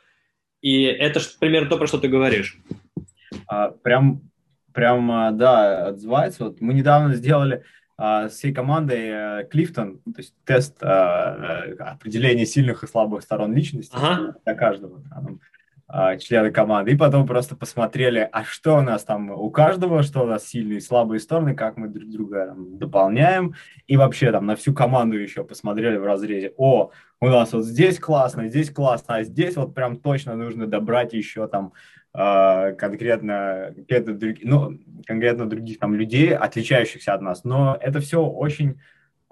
[0.62, 2.58] И это же примерно то, про что ты говоришь.
[3.48, 4.22] А, прям,
[4.74, 6.46] прям, а, да, отзывается.
[6.46, 7.64] Вот мы недавно сделали
[8.00, 13.56] с всей командой э, Клифтон, то есть тест а, э, определения сильных и слабых сторон
[13.56, 14.36] личности ага.
[14.46, 15.40] для каждого там,
[15.88, 16.92] а, члена команды.
[16.92, 20.78] И потом просто посмотрели, а что у нас там у каждого, что у нас сильные
[20.78, 23.56] и слабые стороны, как мы друг друга там, дополняем.
[23.88, 28.00] И вообще там на всю команду еще посмотрели в разрезе, о, у нас вот здесь
[28.00, 34.14] классно, здесь классно, а здесь вот прям точно нужно добрать еще там а, конкретно, конкретно,
[34.14, 37.44] друг, ну, конкретно других там людей, отличающихся от нас.
[37.44, 38.80] Но это все очень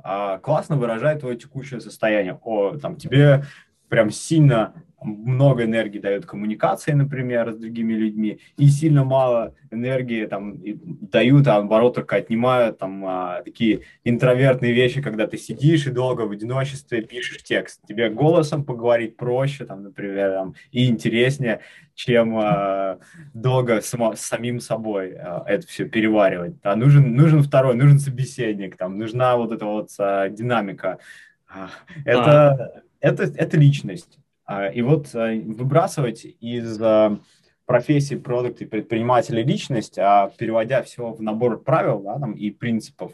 [0.08, 2.40] а, классно выражает твое текущее состояние.
[2.44, 3.44] О, там тебе
[3.90, 4.74] прям сильно
[5.06, 11.60] много энергии дает коммуникации, например, с другими людьми, и сильно мало энергии там дают, а
[11.60, 17.02] наоборот только отнимают там а, такие интровертные вещи, когда ты сидишь и долго в одиночестве
[17.02, 17.82] пишешь текст.
[17.88, 21.62] Тебе голосом поговорить проще, там, например, там, и интереснее,
[21.94, 23.00] чем а,
[23.34, 26.56] долго само, с самим собой а, это все переваривать.
[26.64, 31.00] А нужен, нужен второй, нужен собеседник, там, нужна вот эта вот а, динамика.
[31.48, 31.70] А,
[32.06, 32.85] это, а.
[33.06, 34.18] Это, это личность.
[34.46, 37.20] А, и вот а, выбрасывать из а,
[37.66, 43.12] профессии продукт и предпринимателя личность, а переводя все в набор правил да, там, и принципов,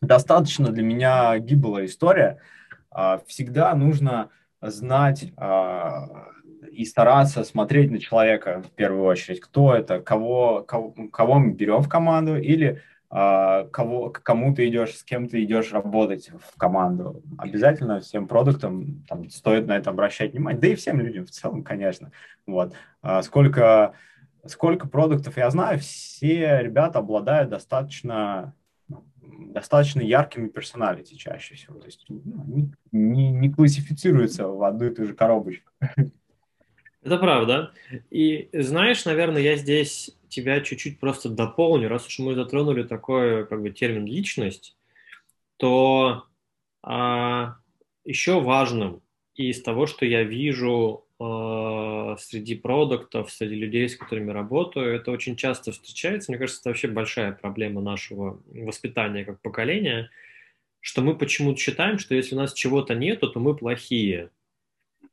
[0.00, 2.38] достаточно для меня гибла история.
[3.26, 5.32] Всегда нужно знать
[6.70, 11.82] и стараться смотреть на человека в первую очередь, кто это, кого, кого, кого мы берем
[11.82, 12.82] в команду, или
[13.14, 17.22] кого, к кому ты идешь, с кем ты идешь работать в команду.
[17.38, 21.62] Обязательно всем продуктам там, стоит на это обращать внимание, да и всем людям в целом,
[21.62, 22.10] конечно.
[22.44, 22.74] Вот.
[23.02, 23.94] А сколько,
[24.46, 28.52] сколько продуктов я знаю, все ребята обладают достаточно
[29.22, 31.78] достаточно яркими персоналити чаще всего.
[31.78, 35.70] То есть ну, не, не, не классифицируются в одну и ту же коробочку.
[37.02, 37.72] Это правда.
[38.10, 43.62] И знаешь, наверное, я здесь тебя чуть-чуть просто дополню, раз уж мы затронули такой как
[43.62, 44.76] бы термин личность,
[45.56, 46.24] то
[46.82, 47.56] а,
[48.04, 49.02] еще важным
[49.34, 55.36] из того, что я вижу а, среди продуктов, среди людей, с которыми работаю, это очень
[55.36, 56.30] часто встречается.
[56.30, 60.10] Мне кажется, это вообще большая проблема нашего воспитания как поколения,
[60.80, 64.30] что мы почему-то считаем, что если у нас чего-то нету, то мы плохие.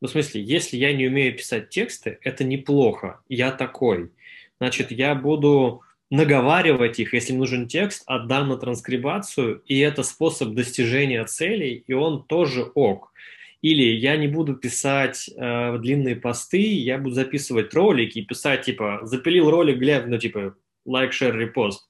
[0.02, 4.12] Ну, в смысле, если я не умею писать тексты, это неплохо, я такой.
[4.62, 5.82] Значит, я буду
[6.12, 12.28] наговаривать их, если нужен текст, отдам на транскрибацию, и это способ достижения целей, и он
[12.28, 13.12] тоже ок.
[13.64, 19.00] Или я не буду писать э, длинные посты, я буду записывать ролики и писать, типа,
[19.02, 20.56] запилил ролик, глядя, ну, типа,
[20.86, 21.90] лайк, шер, репост.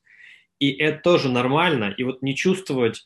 [0.59, 1.93] И это тоже нормально.
[1.97, 3.05] И вот не чувствовать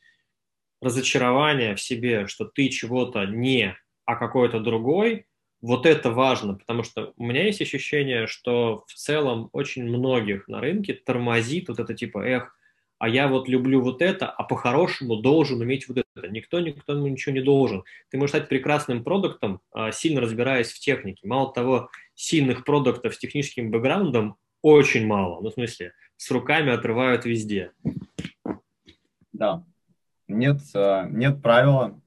[0.79, 5.25] разочарования в себе, что ты чего-то не а какой-то другой,
[5.65, 10.61] вот это важно, потому что у меня есть ощущение, что в целом очень многих на
[10.61, 12.55] рынке тормозит вот это типа, эх,
[12.99, 16.27] а я вот люблю вот это, а по-хорошему должен уметь вот это.
[16.27, 17.83] Никто никто ничего не должен.
[18.09, 21.27] Ты можешь стать прекрасным продуктом, а, сильно разбираясь в технике.
[21.27, 25.41] Мало того, сильных продуктов с техническим бэкграундом очень мало.
[25.41, 27.71] Ну, в смысле, с руками отрывают везде.
[29.33, 29.63] Да.
[30.27, 31.99] Нет, а, нет правила,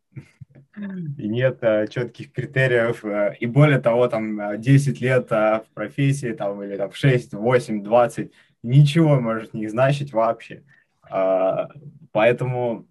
[1.19, 3.05] и нет а, четких критериев,
[3.41, 9.21] и более того, там 10 лет в профессии, там, или там 6, 8, 20, ничего
[9.21, 10.63] может не значить вообще.
[11.03, 11.69] А,
[12.13, 12.87] поэтому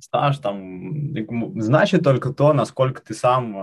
[0.00, 1.14] стаж там
[1.60, 3.56] значит только то, насколько ты сам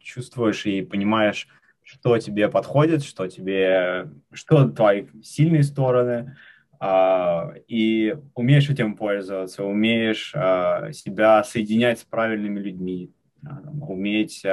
[0.00, 1.48] чувствуешь и понимаешь,
[1.82, 6.36] что тебе подходит, что тебе, что твои сильные стороны,
[6.80, 10.30] а, и умеешь этим пользоваться, умеешь
[10.94, 13.10] себя соединять с правильными людьми,
[13.80, 14.44] уметь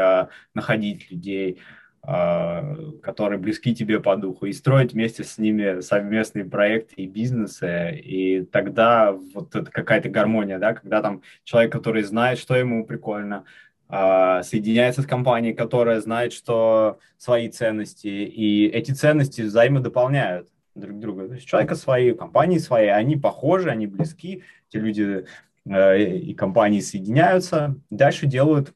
[0.54, 1.60] находить людей,
[2.08, 7.96] а, которые близки тебе по духу, и строить вместе с ними совместные проекты и бизнесы,
[7.98, 13.46] и тогда вот это какая-то гармония, да, когда там человек, который знает, что ему прикольно,
[13.90, 21.28] а, соединяется с компанией, которая знает, что свои ценности, и эти ценности взаимодополняют друг друга.
[21.28, 25.26] То есть человека свои, компании свои, они похожи, они близки, эти люди
[25.66, 28.74] э, и компании соединяются, дальше делают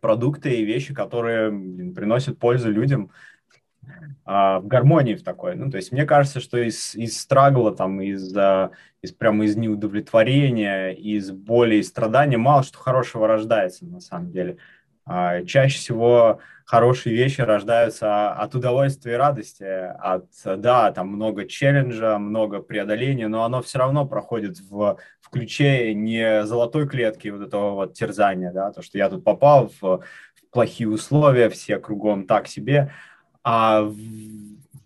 [0.00, 3.10] продукты и вещи, которые блин, приносят пользу людям
[4.24, 5.56] а, в гармонии в такой.
[5.56, 9.56] Ну, то есть мне кажется, что из, из страгла, там, из, а, из прямо из
[9.56, 14.58] неудовлетворения, из боли и страдания мало что хорошего рождается на самом деле.
[15.04, 22.18] А, чаще всего хорошие вещи рождаются от удовольствия и радости, от, да, там много челленджа,
[22.18, 27.72] много преодоления, но оно все равно проходит в, в ключе не золотой клетки вот этого
[27.72, 30.02] вот терзания, да, то, что я тут попал в, в
[30.52, 32.92] плохие условия, все кругом так себе,
[33.42, 33.96] а в,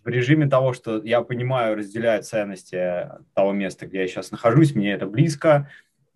[0.03, 4.93] в режиме того, что я понимаю, разделяю ценности того места, где я сейчас нахожусь, мне
[4.93, 5.69] это близко,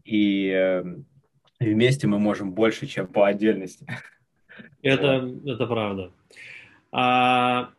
[0.03, 0.83] и
[1.61, 3.85] и вместе мы можем больше, чем по отдельности.
[4.81, 6.11] Это, это правда.
[6.91, 7.69] А,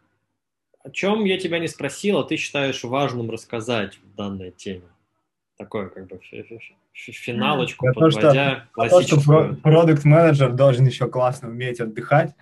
[0.84, 4.84] о чем я тебя не спросил, а ты считаешь важным рассказать в данной теме?
[5.58, 6.20] Такое как бы
[6.92, 9.56] финалочку про подводя то, что, классическую.
[9.56, 12.34] Продукт-менеджер должен еще классно уметь отдыхать,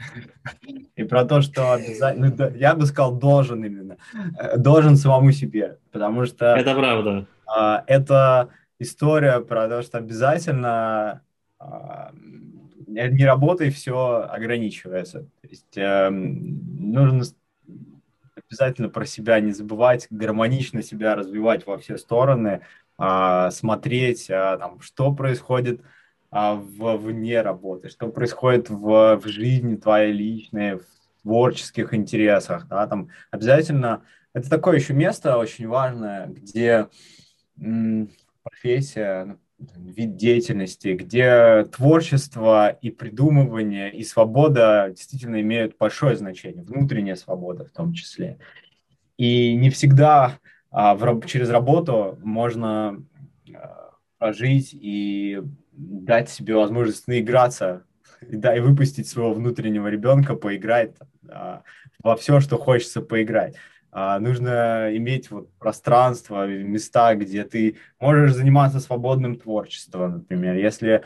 [0.97, 3.97] и про то, что обязательно, ну, я бы сказал, должен именно,
[4.39, 6.55] э, должен самому себе, потому что...
[6.57, 7.27] Это правда.
[7.47, 11.23] А, это история про то, что обязательно
[12.87, 15.23] не работай, все ограничивается.
[15.43, 17.25] То есть э, нужно
[18.51, 22.63] обязательно про себя не забывать, гармонично себя развивать во все стороны,
[22.99, 25.85] э, смотреть, э, там, что происходит э,
[26.33, 30.85] в, вне работы, что происходит в, в жизни твоей личной, в
[31.23, 32.67] творческих интересах.
[32.69, 34.03] Да, там обязательно
[34.33, 36.89] это такое еще место очень важное, где
[38.43, 39.39] профессия,
[39.77, 47.71] вид деятельности, где творчество и придумывание и свобода действительно имеют большое значение, внутренняя свобода в
[47.71, 48.39] том числе.
[49.17, 50.39] И не всегда
[50.71, 53.05] а, в, через работу можно
[53.55, 55.43] а, прожить и
[55.73, 57.85] дать себе возможность наиграться,
[58.23, 60.95] и, да, и выпустить своего внутреннего ребенка, поиграть
[61.29, 61.63] а,
[62.03, 63.57] во все, что хочется поиграть
[63.93, 71.03] нужно иметь вот пространство, места, где ты можешь заниматься свободным творчеством, например, если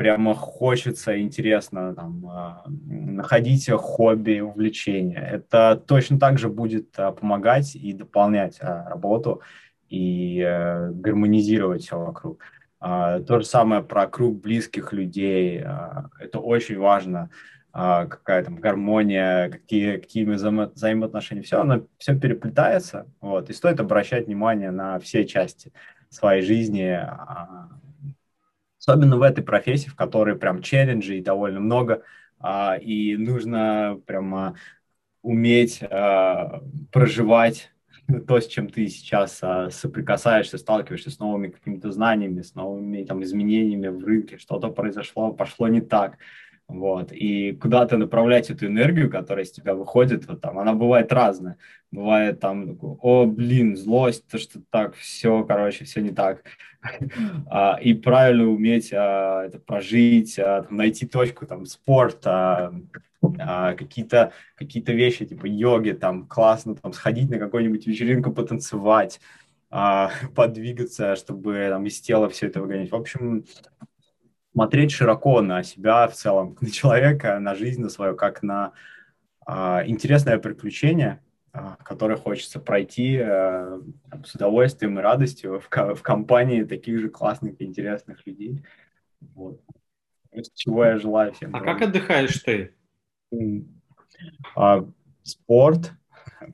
[0.00, 5.18] прямо хочется, интересно там, а, находить хобби, увлечения.
[5.20, 9.42] Это точно так же будет а, помогать и дополнять а, работу
[9.90, 12.40] и а, гармонизировать все вокруг.
[12.80, 15.62] А, то же самое про круг близких людей.
[15.62, 17.28] А, это очень важно.
[17.72, 23.78] А, какая там гармония, какие, какие взаимо взаимоотношения, все, оно все переплетается, вот, и стоит
[23.78, 25.72] обращать внимание на все части
[26.08, 27.68] своей жизни, а,
[28.80, 32.02] особенно в этой профессии, в которой прям челленджи и довольно много,
[32.40, 34.56] а, и нужно прямо
[35.22, 35.80] уметь
[36.90, 37.70] проживать
[38.26, 39.40] то, с чем ты сейчас
[39.70, 45.68] соприкасаешься, сталкиваешься с новыми какими-то знаниями, с новыми там изменениями в рынке, что-то произошло, пошло
[45.68, 46.16] не так,
[46.70, 51.56] вот, и куда-то направлять эту энергию, которая из тебя выходит, вот там, она бывает разная,
[51.90, 56.44] бывает там, о, блин, злость, то, что так, все, короче, все не так,
[57.50, 62.24] а, и правильно уметь а, это прожить, а, найти точку, там, спорт,
[63.20, 69.20] какие-то какие вещи, типа йоги, там, классно, там, сходить на какую-нибудь вечеринку, потанцевать,
[70.34, 72.90] подвигаться, чтобы там из тела все это выгонять.
[72.90, 73.44] В общем,
[74.52, 78.72] смотреть широко на себя в целом, на человека, на жизнь на свою, как на
[79.46, 81.22] а, интересное приключение,
[81.52, 83.80] а, который хочется пройти э,
[84.24, 88.64] с удовольствием и радостью в, в компании таких же классных и интересных людей.
[89.34, 89.60] Вот.
[90.54, 91.54] Чего я желаю всем.
[91.54, 92.74] А как отдыхаешь ты?
[94.54, 94.86] А,
[95.24, 95.92] спорт,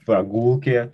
[0.07, 0.93] прогулки,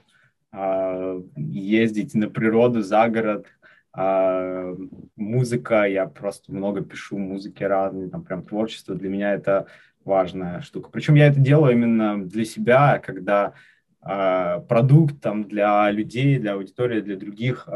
[0.51, 3.47] а, ездить на природу, за город,
[3.93, 4.75] а,
[5.17, 9.67] музыка, я просто много пишу музыки разные, там прям творчество для меня это
[10.05, 10.91] важная штука.
[10.91, 13.55] Причем я это делаю именно для себя, когда
[14.01, 17.69] а, продукт там для людей, для аудитории, для других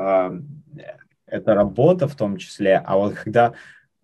[1.28, 3.54] это работа в том числе, а вот когда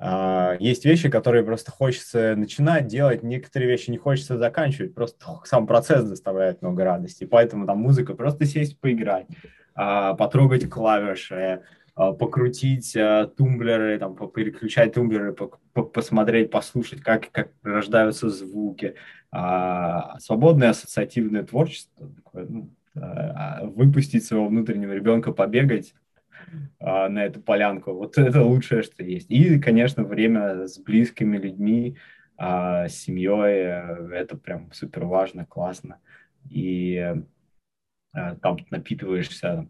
[0.03, 5.69] Uh, есть вещи, которые просто хочется начинать делать, некоторые вещи не хочется заканчивать, просто сам
[5.69, 9.29] процесс доставляет много радости, поэтому там музыка, просто сесть поиграть,
[9.79, 11.63] uh, потрогать клавиши,
[11.95, 12.97] покрутить
[13.37, 15.35] тумблеры, там, переключать тумблеры,
[15.73, 18.95] посмотреть, послушать, как, как рождаются звуки,
[19.31, 22.71] свободное ассоциативное творчество, такое, ну,
[23.75, 25.95] выпустить своего внутреннего ребенка, побегать,
[26.79, 27.93] а, на эту полянку.
[27.93, 29.31] Вот это лучшее, что есть.
[29.31, 31.97] И, конечно, время с близкими людьми,
[32.37, 35.99] а, с семьей, э, это прям супер важно, классно.
[36.51, 36.97] И
[38.13, 39.69] а, там напитываешься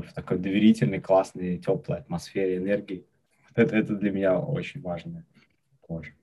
[0.00, 3.04] в такой доверительной, классной, теплой атмосфере, энергии.
[3.54, 5.26] Это, это для меня очень важно
[5.86, 6.14] тоже.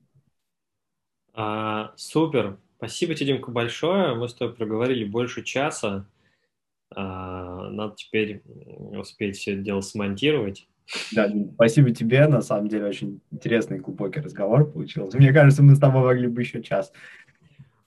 [1.34, 2.58] А, супер.
[2.78, 4.16] Спасибо тебе, Димка, большое.
[4.16, 6.08] Мы с тобой проговорили больше часа.
[6.96, 10.68] А, надо теперь успеть все это дело смонтировать.
[11.12, 15.18] Да, спасибо тебе, на самом деле очень интересный глубокий разговор получился.
[15.18, 16.92] Мне кажется, мы с тобой могли бы еще час.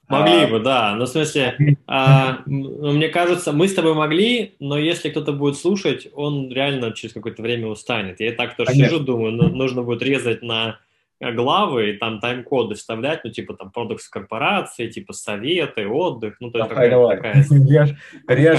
[0.08, 0.94] Могли а, бы, да.
[0.94, 5.56] Ну, в смысле, а, ну, мне кажется, мы с тобой могли, но если кто-то будет
[5.56, 8.20] слушать, он реально через какое-то время устанет.
[8.20, 8.90] Я и так тоже Конечно.
[8.90, 10.78] сижу, думаю, ну, нужно будет резать на
[11.20, 16.58] главы и там тайм-коды вставлять, ну, типа там продукт корпорации, типа советы, отдых, ну, то
[16.58, 16.90] есть давай.
[17.16, 17.44] такая...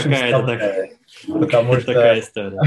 [0.07, 0.91] Какая-то такая,
[1.27, 1.85] потому что...
[1.85, 2.61] такая история.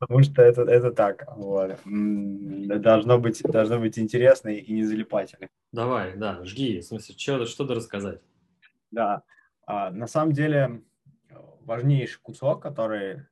[0.00, 1.78] Потому что это, это так, вот.
[1.84, 5.46] Должно быть, должно быть интересно и не залипательно.
[5.72, 8.20] Давай, да, жги, в смысле, что, что-то рассказать.
[8.90, 9.22] Да,
[9.66, 10.82] а, на самом деле
[11.60, 13.26] важнейший кусок, который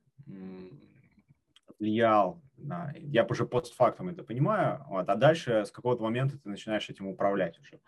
[1.79, 6.89] влиял да, я уже постфактум это понимаю, вот, а дальше с какого-то момента ты начинаешь
[6.89, 7.79] этим управлять уже,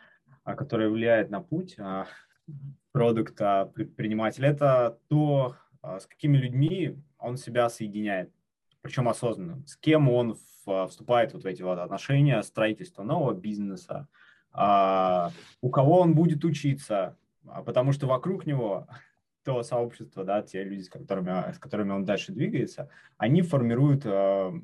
[0.44, 2.08] а, который влияет на путь а,
[2.92, 4.50] продукта предпринимателя.
[4.50, 8.32] Это то, а, с какими людьми он себя соединяет,
[8.82, 14.08] причем осознанно, с кем он в, вступает вот в эти вот отношения, строительство нового бизнеса,
[14.54, 17.18] а, у кого он будет учиться,
[17.48, 18.88] а, потому что вокруг него
[19.44, 24.10] то сообщество, да, те люди, с которыми, с которыми он дальше двигается, они формируют э,
[24.10, 24.62] в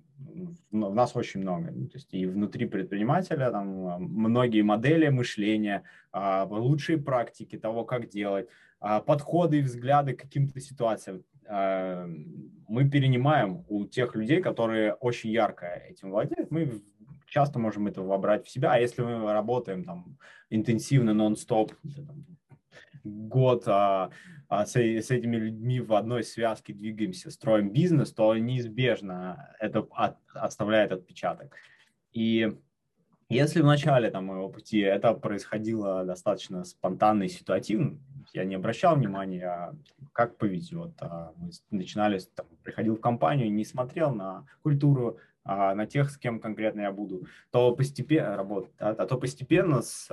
[0.71, 1.71] нас очень много.
[1.71, 3.67] Ну, то есть и внутри предпринимателя там
[4.03, 8.49] многие модели мышления, э, лучшие практики того, как делать,
[8.81, 15.65] э, подходы и взгляды к каким-то ситуациям мы перенимаем у тех людей, которые очень ярко
[15.65, 16.51] этим владеют.
[16.51, 16.81] Мы
[17.27, 20.17] часто можем это вобрать в себя, а если мы работаем там
[20.49, 21.73] интенсивно, нон-стоп,
[23.03, 24.09] год а,
[24.49, 30.17] а с, с этими людьми в одной связке двигаемся, строим бизнес, то неизбежно это от,
[30.33, 31.53] оставляет отпечаток.
[32.11, 32.57] И
[33.29, 37.99] если в начале там, моего пути это происходило достаточно спонтанно и ситуативно,
[38.33, 39.75] я не обращал внимания, а
[40.13, 40.91] как повезет.
[40.99, 46.17] А мы начинали, там, приходил в компанию, не смотрел на культуру, а на тех, с
[46.17, 50.09] кем конкретно я буду, то постепенно работать, а, то постепенно с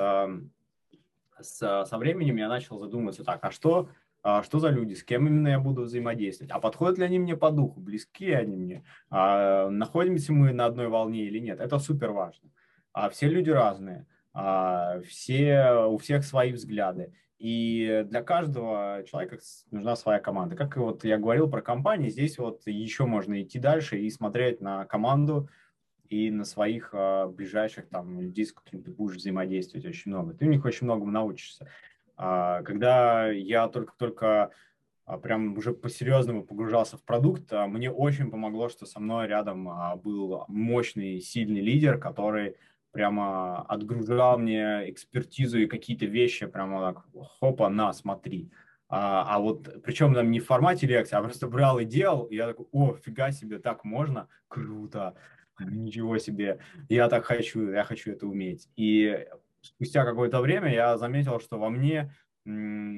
[1.41, 3.89] с, со временем я начал задумываться, так, а что,
[4.43, 7.51] что за люди, с кем именно я буду взаимодействовать, а подходят ли они мне по
[7.51, 12.51] духу, близки они мне, а находимся мы на одной волне или нет, это супер важно.
[12.93, 17.12] А все люди разные, а все, у всех свои взгляды,
[17.45, 19.37] и для каждого человека
[19.71, 20.57] нужна своя команда.
[20.57, 24.87] Как вот я говорил про компании, здесь вот еще можно идти дальше и смотреть на
[24.87, 25.51] команду,
[26.09, 30.33] и на своих а, ближайших там людей, с которыми ты будешь взаимодействовать очень много.
[30.33, 31.69] Ты у них очень многому научишься.
[32.16, 34.51] А, когда я только-только
[35.05, 39.69] а, прям уже по-серьезному погружался в продукт, а, мне очень помогло, что со мной рядом
[39.69, 42.57] а, был мощный, сильный лидер, который
[42.95, 47.05] прямо отгружал мне экспертизу и какие-то вещи, прямо так,
[47.41, 48.51] хопа, на, смотри.
[48.89, 52.37] А, а вот, причем там не в формате лекции, а просто брал и делал, и
[52.37, 54.29] я такой, о, фига себе, так можно?
[54.47, 55.15] Круто
[55.61, 58.69] ничего себе, я так хочу, я хочу это уметь.
[58.77, 59.27] И
[59.61, 62.15] спустя какое-то время я заметил, что во мне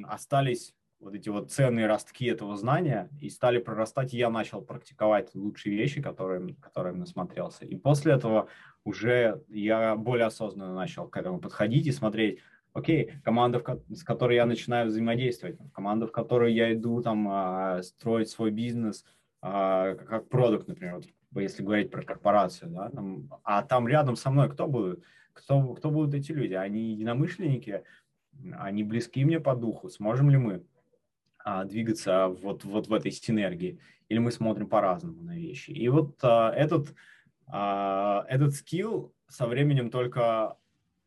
[0.05, 5.35] остались вот эти вот ценные ростки этого знания и стали прорастать, и я начал практиковать
[5.35, 7.65] лучшие вещи, которые, которые насмотрелся.
[7.65, 8.49] И после этого
[8.87, 12.39] уже я более осознанно начал к этому подходить и смотреть,
[12.73, 18.31] окей, команда, с которой я начинаю взаимодействовать, команда, в которую я иду там а, строить
[18.31, 19.05] свой бизнес,
[19.43, 20.97] а, как продукт, например,
[21.33, 25.03] вот, если говорить про корпорацию, да, там, а там рядом со мной кто будут?
[25.33, 26.55] Кто, кто будут эти люди?
[26.55, 27.83] Они единомышленники,
[28.53, 30.63] они близки мне по духу, сможем ли мы
[31.41, 35.73] а, двигаться вот, вот в этой синергии, или мы смотрим по-разному на вещи.
[35.73, 36.95] И вот этот,
[37.49, 40.57] этот скилл со временем только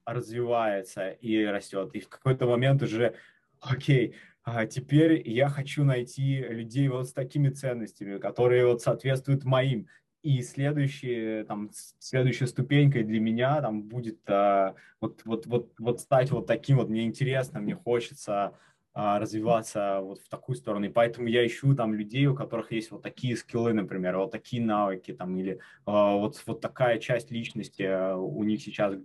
[0.05, 1.91] развивается и растет.
[1.93, 3.15] И в какой-то момент уже,
[3.59, 9.87] окей, а теперь я хочу найти людей вот с такими ценностями, которые вот соответствуют моим.
[10.21, 16.31] И следующие, там, следующая ступенькой для меня там будет а, вот, вот, вот, вот стать
[16.31, 18.53] вот таким вот, мне интересно, мне хочется а,
[18.99, 20.85] развиваться вот в такую сторону.
[20.85, 24.61] И поэтому я ищу там людей, у которых есть вот такие скиллы, например, вот такие
[24.61, 28.95] навыки, там, или а, вот, вот такая часть личности а, у них сейчас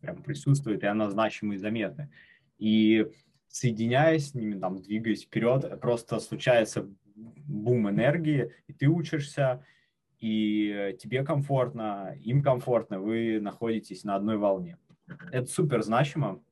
[0.00, 2.10] прям присутствует, и она значима и заметна.
[2.58, 3.06] И
[3.48, 9.64] соединяясь с ними, там, двигаясь вперед, просто случается бум энергии, и ты учишься,
[10.18, 14.78] и тебе комфортно, им комфортно, вы находитесь на одной волне.
[15.30, 16.42] Это супер значимо,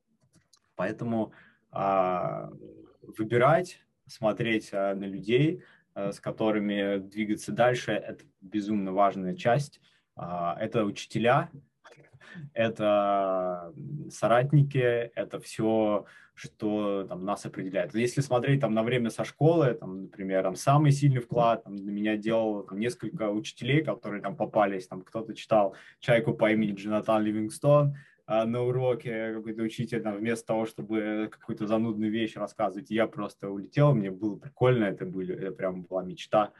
[0.75, 5.63] поэтому а, выбирать, смотреть а, на людей,
[5.93, 9.79] а, с которыми двигаться дальше, это безумно важная часть.
[10.15, 11.49] Это учителя,
[12.53, 13.73] это
[14.11, 16.05] соратники, это все,
[16.35, 17.95] что там, нас определяет.
[17.95, 21.89] Если смотреть там, на время со школы, там, например, там, самый сильный вклад там, на
[21.89, 24.87] меня делал там, несколько учителей, которые там попались.
[24.87, 27.95] Там, кто-то читал «Чайку по имени Джонатан Ливингстон», а,
[28.27, 33.93] на уроке какой-то учитель, там, вместо того, чтобы какую-то занудную вещь рассказывать, я просто улетел,
[33.93, 36.53] мне было прикольно, это, были, это прям была мечта,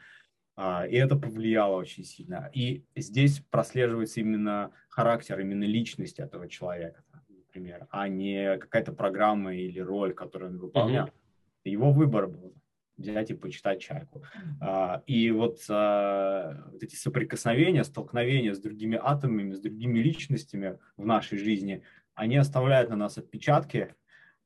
[0.56, 2.50] а, и это повлияло очень сильно.
[2.52, 9.80] И здесь прослеживается именно характер, именно личность этого человека, например, а не какая-то программа или
[9.80, 11.06] роль, которую он выполнял.
[11.06, 11.70] Mm-hmm.
[11.70, 12.54] Его выбор был
[12.96, 14.22] взять и почитать чайку.
[14.60, 21.04] А, и вот, а, вот эти соприкосновения, столкновения с другими атомами, с другими личностями в
[21.04, 21.82] нашей жизни,
[22.14, 23.94] они оставляют на нас отпечатки.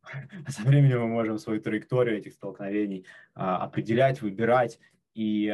[0.48, 4.78] Со временем мы можем свою траекторию этих столкновений а, определять, выбирать,
[5.14, 5.46] и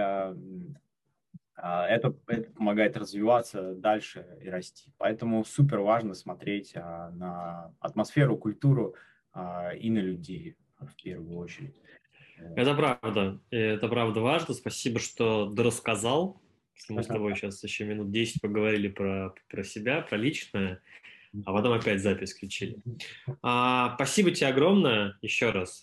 [1.57, 4.93] это, это помогает развиваться дальше и расти.
[4.99, 8.95] Поэтому супер важно смотреть на атмосферу, культуру
[9.35, 11.81] и на людей в первую очередь.
[12.57, 13.41] Это правда.
[13.51, 14.55] Это правда важно.
[14.55, 16.41] Спасибо, что рассказал.
[16.89, 20.81] Мы с тобой сейчас еще минут 10 поговорили про, про себя, про личное,
[21.45, 22.83] а потом опять запись включили.
[23.43, 25.73] А, спасибо тебе огромное еще раз.